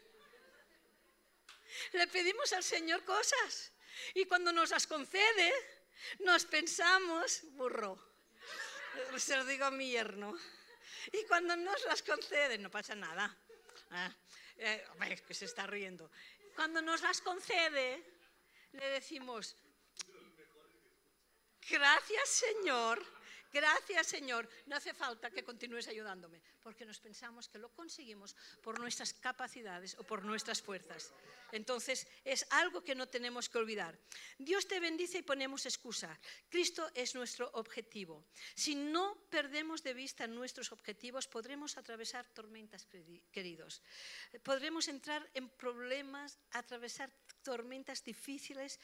Le 1.93 2.07
pedimos 2.09 2.53
al 2.53 2.65
Señor 2.65 3.05
cosas 3.05 3.73
y 4.15 4.25
cuando 4.25 4.53
nos 4.53 4.71
las 4.71 4.87
concede, 4.87 5.53
nos 6.21 6.45
pensamos, 6.47 7.43
burro, 7.53 7.99
se 9.17 9.37
lo 9.37 9.45
digo 9.45 9.67
a 9.67 9.71
mi 9.71 9.91
yerno, 9.91 10.37
y 11.13 11.25
cuando 11.27 11.57
nos 11.57 11.85
las 11.85 12.03
concede, 12.03 12.59
no 12.59 12.71
pasa 12.71 12.95
nada. 12.95 13.37
Ah, 13.91 14.15
eh, 14.57 14.85
que 15.27 15.35
se 15.35 15.47
está 15.47 15.67
riendo. 15.67 16.11
Cuando 16.55 16.81
nos 16.83 17.03
las 17.03 17.21
concede, 17.21 18.12
le 18.73 18.89
decimos, 18.89 19.57
gracias 21.69 22.29
Señor, 22.29 23.05
gracias 23.53 24.07
Señor, 24.07 24.49
no 24.67 24.77
hace 24.77 24.95
falta 24.95 25.31
que 25.31 25.45
continúes 25.45 25.89
ayudándome, 25.89 26.41
porque 26.63 26.85
nos 26.85 27.01
pensamos 27.01 27.49
que 27.49 27.59
lo 27.59 27.69
conseguimos 27.71 28.35
por 28.63 28.81
nuestras 28.81 29.13
capacidades 29.13 29.97
o 29.99 30.05
por 30.05 30.25
nuestras 30.25 30.63
fuerzas. 30.63 31.13
Entonces 31.53 32.09
es 32.25 32.47
algo 32.51 32.83
que 32.83 32.95
no 32.95 33.09
tenemos 33.09 33.49
que 33.49 33.59
olvidar. 33.59 33.97
Dios 34.39 34.67
te 34.67 34.81
bendice 34.81 35.19
y 35.19 35.23
ponemos 35.23 35.67
excusa. 35.67 36.19
Cristo 36.49 36.91
es 36.95 37.15
nuestro 37.15 37.51
objetivo. 37.53 38.25
Si 38.55 38.75
no 38.75 39.29
perdemos 39.31 39.83
de 39.83 39.93
vista 39.93 40.27
nuestros 40.27 40.73
objetivos, 40.73 41.29
podremos 41.29 41.77
atravesar 41.77 42.27
tormentas, 42.29 42.87
queridos. 43.31 43.83
Podremos 44.43 44.89
entrar 44.89 45.29
en 45.35 45.51
problemas, 45.51 46.39
atravesar 46.53 47.13
tormentas 47.43 48.03
difíciles, 48.05 48.81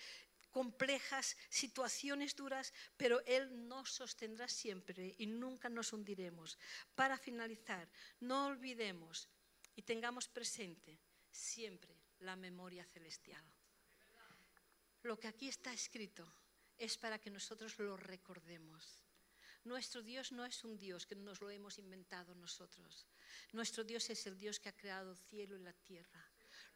complejas, 0.50 1.36
situaciones 1.48 2.34
duras, 2.34 2.72
pero 2.96 3.24
Él 3.26 3.68
nos 3.68 3.90
sostendrá 3.92 4.48
siempre 4.48 5.14
y 5.18 5.26
nunca 5.26 5.68
nos 5.68 5.92
hundiremos. 5.92 6.58
Para 6.94 7.18
finalizar, 7.18 7.88
no 8.20 8.46
olvidemos 8.46 9.28
y 9.76 9.82
tengamos 9.82 10.28
presente 10.28 10.98
siempre 11.30 11.94
la 12.20 12.36
memoria 12.36 12.84
celestial. 12.84 13.44
Lo 15.02 15.18
que 15.18 15.28
aquí 15.28 15.48
está 15.48 15.72
escrito 15.72 16.26
es 16.76 16.96
para 16.96 17.18
que 17.18 17.30
nosotros 17.30 17.78
lo 17.78 17.96
recordemos. 17.96 19.04
Nuestro 19.64 20.02
Dios 20.02 20.32
no 20.32 20.44
es 20.44 20.64
un 20.64 20.78
Dios 20.78 21.06
que 21.06 21.14
nos 21.14 21.40
lo 21.40 21.50
hemos 21.50 21.78
inventado 21.78 22.34
nosotros. 22.34 23.06
Nuestro 23.52 23.84
Dios 23.84 24.08
es 24.10 24.26
el 24.26 24.38
Dios 24.38 24.58
que 24.58 24.68
ha 24.68 24.76
creado 24.76 25.12
el 25.12 25.18
cielo 25.18 25.56
y 25.56 25.60
la 25.60 25.72
tierra, 25.72 26.27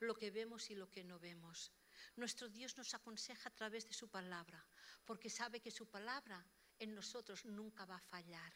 lo 0.02 0.14
que 0.14 0.30
vemos 0.30 0.70
y 0.70 0.74
lo 0.74 0.90
que 0.90 1.04
no 1.04 1.18
vemos. 1.18 1.72
Nuestro 2.16 2.48
Dios 2.48 2.76
nos 2.76 2.94
aconseja 2.94 3.48
a 3.48 3.54
través 3.54 3.86
de 3.86 3.94
su 3.94 4.08
palabra, 4.08 4.64
porque 5.04 5.30
sabe 5.30 5.60
que 5.60 5.70
su 5.70 5.86
palabra 5.88 6.44
en 6.78 6.94
nosotros 6.94 7.44
nunca 7.44 7.84
va 7.84 7.96
a 7.96 8.00
fallar. 8.00 8.52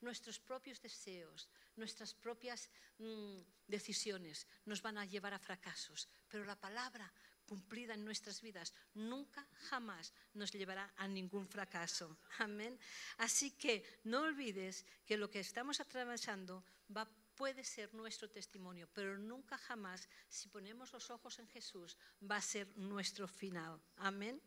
nuestros 0.00 0.38
propios 0.38 0.80
deseos, 0.80 1.48
nuestras 1.74 2.12
propias 2.14 2.70
mm, 2.98 3.40
decisiones 3.66 4.46
nos 4.66 4.82
van 4.82 4.98
a 4.98 5.06
llevar 5.06 5.32
a 5.32 5.38
fracasos, 5.38 6.08
pero 6.28 6.44
la 6.44 6.60
palabra 6.60 7.10
cumplida 7.46 7.94
en 7.94 8.04
nuestras 8.04 8.42
vidas 8.42 8.74
nunca 8.94 9.46
jamás 9.70 10.12
nos 10.34 10.52
llevará 10.52 10.92
a 10.96 11.08
ningún 11.08 11.48
fracaso. 11.48 12.18
Amén. 12.38 12.78
Así 13.18 13.52
que 13.52 14.00
no 14.04 14.20
olvides 14.22 14.84
que 15.06 15.16
lo 15.16 15.30
que 15.30 15.40
estamos 15.40 15.80
atravesando 15.80 16.64
va 16.94 17.08
puede 17.36 17.62
ser 17.62 17.92
nuestro 17.94 18.28
testimonio, 18.28 18.88
pero 18.92 19.18
nunca 19.18 19.58
jamás, 19.58 20.08
si 20.28 20.48
ponemos 20.48 20.92
los 20.92 21.10
ojos 21.10 21.38
en 21.38 21.46
Jesús, 21.48 21.96
va 22.28 22.36
a 22.36 22.42
ser 22.42 22.66
nuestro 22.76 23.28
final. 23.28 23.80
Amén. 23.96 24.40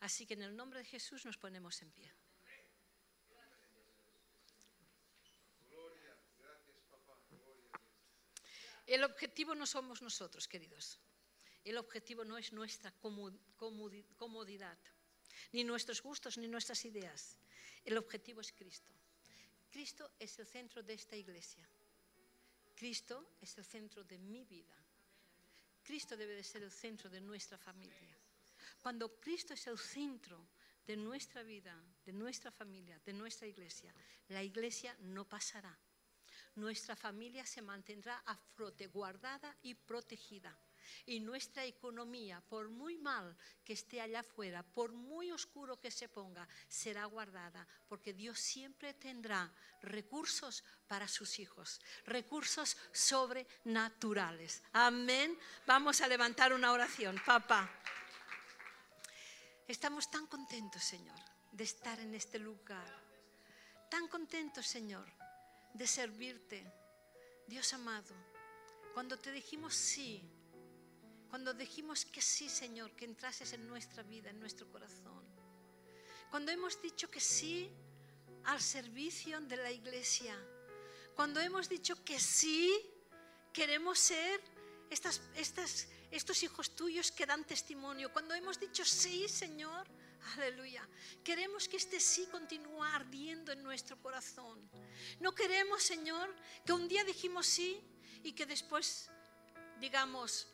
Así 0.00 0.26
que 0.26 0.34
en 0.34 0.42
el 0.42 0.54
nombre 0.54 0.80
de 0.80 0.84
Jesús 0.84 1.24
nos 1.24 1.38
ponemos 1.38 1.80
en 1.82 1.90
pie. 1.92 2.12
El 8.86 9.04
objetivo 9.04 9.54
no 9.54 9.64
somos 9.64 10.02
nosotros, 10.02 10.46
queridos. 10.46 10.98
El 11.64 11.78
objetivo 11.78 12.24
no 12.24 12.36
es 12.36 12.52
nuestra 12.52 12.92
comodidad, 14.16 14.78
ni 15.52 15.64
nuestros 15.64 16.02
gustos, 16.02 16.36
ni 16.36 16.48
nuestras 16.48 16.84
ideas. 16.84 17.38
El 17.84 17.96
objetivo 17.96 18.40
es 18.40 18.52
Cristo. 18.52 18.92
Cristo 19.72 20.12
es 20.18 20.38
el 20.38 20.46
centro 20.46 20.82
de 20.82 20.92
esta 20.92 21.16
iglesia. 21.16 21.66
Cristo 22.74 23.36
es 23.40 23.56
el 23.56 23.64
centro 23.64 24.04
de 24.04 24.18
mi 24.18 24.44
vida. 24.44 24.76
Cristo 25.82 26.14
debe 26.14 26.34
de 26.34 26.44
ser 26.44 26.62
el 26.62 26.70
centro 26.70 27.08
de 27.08 27.22
nuestra 27.22 27.56
familia. 27.56 28.14
Cuando 28.82 29.18
Cristo 29.18 29.54
es 29.54 29.66
el 29.66 29.78
centro 29.78 30.46
de 30.86 30.94
nuestra 30.94 31.42
vida, 31.42 31.74
de 32.04 32.12
nuestra 32.12 32.50
familia, 32.50 33.00
de 33.06 33.14
nuestra 33.14 33.46
iglesia, 33.46 33.94
la 34.28 34.42
iglesia 34.42 34.94
no 35.00 35.26
pasará. 35.26 35.74
Nuestra 36.56 36.94
familia 36.94 37.46
se 37.46 37.62
mantendrá 37.62 38.22
a 38.26 38.36
frote, 38.36 38.88
guardada 38.88 39.56
y 39.62 39.74
protegida 39.74 40.54
y 41.06 41.20
nuestra 41.20 41.64
economía, 41.64 42.40
por 42.48 42.68
muy 42.68 42.96
mal 42.96 43.36
que 43.64 43.72
esté 43.72 44.00
allá 44.00 44.20
afuera, 44.20 44.62
por 44.62 44.92
muy 44.92 45.32
oscuro 45.32 45.80
que 45.80 45.90
se 45.90 46.08
ponga, 46.08 46.48
será 46.68 47.04
guardada, 47.04 47.66
porque 47.88 48.12
Dios 48.12 48.38
siempre 48.38 48.94
tendrá 48.94 49.52
recursos 49.82 50.64
para 50.86 51.08
sus 51.08 51.38
hijos, 51.38 51.80
recursos 52.06 52.76
sobrenaturales. 52.92 54.62
Amén. 54.72 55.38
Vamos 55.66 56.00
a 56.00 56.08
levantar 56.08 56.52
una 56.52 56.72
oración, 56.72 57.20
papá. 57.24 57.70
Estamos 59.66 60.10
tan 60.10 60.26
contentos, 60.26 60.82
Señor, 60.82 61.18
de 61.52 61.64
estar 61.64 61.98
en 62.00 62.14
este 62.14 62.38
lugar. 62.38 63.02
Tan 63.90 64.08
contentos, 64.08 64.66
Señor, 64.66 65.06
de 65.74 65.86
servirte. 65.86 66.66
Dios 67.46 67.72
amado, 67.72 68.14
cuando 68.94 69.18
te 69.18 69.32
dijimos 69.32 69.74
sí, 69.74 70.22
cuando 71.32 71.54
dijimos 71.54 72.04
que 72.04 72.20
sí, 72.20 72.46
Señor, 72.50 72.90
que 72.92 73.06
entrases 73.06 73.54
en 73.54 73.66
nuestra 73.66 74.02
vida, 74.02 74.28
en 74.28 74.38
nuestro 74.38 74.70
corazón. 74.70 75.24
Cuando 76.30 76.52
hemos 76.52 76.82
dicho 76.82 77.10
que 77.10 77.20
sí 77.20 77.70
al 78.44 78.60
servicio 78.60 79.40
de 79.40 79.56
la 79.56 79.70
iglesia. 79.70 80.36
Cuando 81.16 81.40
hemos 81.40 81.70
dicho 81.70 82.04
que 82.04 82.20
sí, 82.20 82.70
queremos 83.50 83.98
ser 83.98 84.42
estas, 84.90 85.22
estas, 85.34 85.88
estos 86.10 86.42
hijos 86.42 86.76
tuyos 86.76 87.10
que 87.10 87.24
dan 87.24 87.46
testimonio. 87.46 88.12
Cuando 88.12 88.34
hemos 88.34 88.60
dicho 88.60 88.84
sí, 88.84 89.26
Señor, 89.26 89.86
aleluya, 90.36 90.86
queremos 91.24 91.66
que 91.66 91.78
este 91.78 91.98
sí 91.98 92.28
continúe 92.30 92.82
ardiendo 92.82 93.52
en 93.52 93.62
nuestro 93.62 93.96
corazón. 94.02 94.60
No 95.18 95.34
queremos, 95.34 95.82
Señor, 95.82 96.36
que 96.66 96.74
un 96.74 96.88
día 96.88 97.04
dijimos 97.04 97.46
sí 97.46 97.82
y 98.22 98.32
que 98.32 98.44
después 98.44 99.08
digamos, 99.82 100.46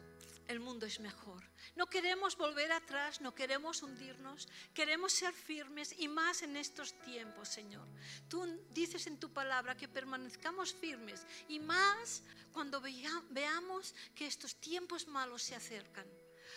el 0.49 0.61
mundo 0.61 0.87
es 0.87 0.99
mejor. 0.99 1.45
No 1.77 1.87
queremos 1.87 2.37
volver 2.37 2.73
atrás, 2.73 3.21
no 3.21 3.35
queremos 3.35 3.83
hundirnos, 3.83 4.49
queremos 4.75 5.13
ser 5.13 5.33
firmes 5.33 5.95
y 5.99 6.09
más 6.09 6.43
en 6.43 6.57
estos 6.57 6.99
tiempos, 7.03 7.49
Señor. 7.49 7.87
Tú 8.29 8.47
dices 8.71 9.07
en 9.07 9.21
tu 9.21 9.33
palabra 9.33 9.77
que 9.77 9.89
permanezcamos 9.89 10.73
firmes 10.73 11.27
y 11.49 11.61
más 11.61 12.23
cuando 12.53 12.81
veamos 12.81 13.95
que 14.15 14.27
estos 14.27 14.57
tiempos 14.57 15.07
malos 15.07 15.43
se 15.43 15.55
acercan. 15.55 16.07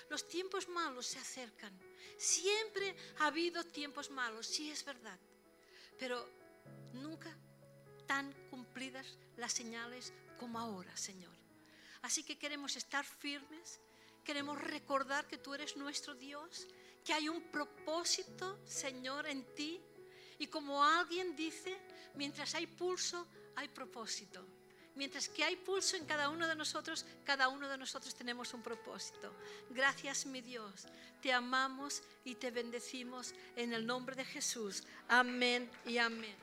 Los 0.10 0.27
tiempos 0.27 0.69
malos 0.69 1.06
se 1.06 1.19
acercan. 1.19 1.77
Siempre 2.17 2.95
ha 3.19 3.27
habido 3.27 3.63
tiempos 3.65 4.10
malos, 4.10 4.47
sí 4.47 4.71
es 4.71 4.86
verdad, 4.86 5.19
pero 5.99 6.27
nunca 6.93 7.36
tan 8.08 8.32
cumplidas 8.49 9.17
las 9.36 9.51
señales 9.51 10.13
como 10.39 10.60
ahora, 10.60 10.95
Señor. 10.95 11.40
Así 12.01 12.23
que 12.23 12.37
queremos 12.37 12.75
estar 12.75 13.05
firmes, 13.05 13.79
queremos 14.23 14.59
recordar 14.59 15.27
que 15.27 15.37
tú 15.37 15.53
eres 15.53 15.77
nuestro 15.77 16.15
Dios, 16.15 16.67
que 17.03 17.13
hay 17.13 17.29
un 17.29 17.41
propósito, 17.51 18.59
Señor, 18.65 19.27
en 19.27 19.43
ti. 19.55 19.79
Y 20.39 20.47
como 20.47 20.83
alguien 20.83 21.35
dice, 21.35 21.77
mientras 22.15 22.55
hay 22.55 22.67
pulso, 22.67 23.27
hay 23.55 23.67
propósito. 23.67 24.45
Mientras 24.95 25.29
que 25.29 25.43
hay 25.43 25.55
pulso 25.55 25.95
en 25.95 26.05
cada 26.05 26.29
uno 26.29 26.47
de 26.47 26.55
nosotros, 26.55 27.05
cada 27.23 27.47
uno 27.47 27.69
de 27.69 27.77
nosotros 27.77 28.13
tenemos 28.13 28.53
un 28.53 28.61
propósito. 28.61 29.33
Gracias, 29.69 30.25
mi 30.25 30.41
Dios. 30.41 30.85
Te 31.21 31.31
amamos 31.31 32.03
y 32.25 32.35
te 32.35 32.51
bendecimos 32.51 33.33
en 33.55 33.73
el 33.73 33.85
nombre 33.85 34.15
de 34.15 34.25
Jesús. 34.25 34.83
Amén 35.07 35.71
y 35.85 35.97
amén. 35.97 36.35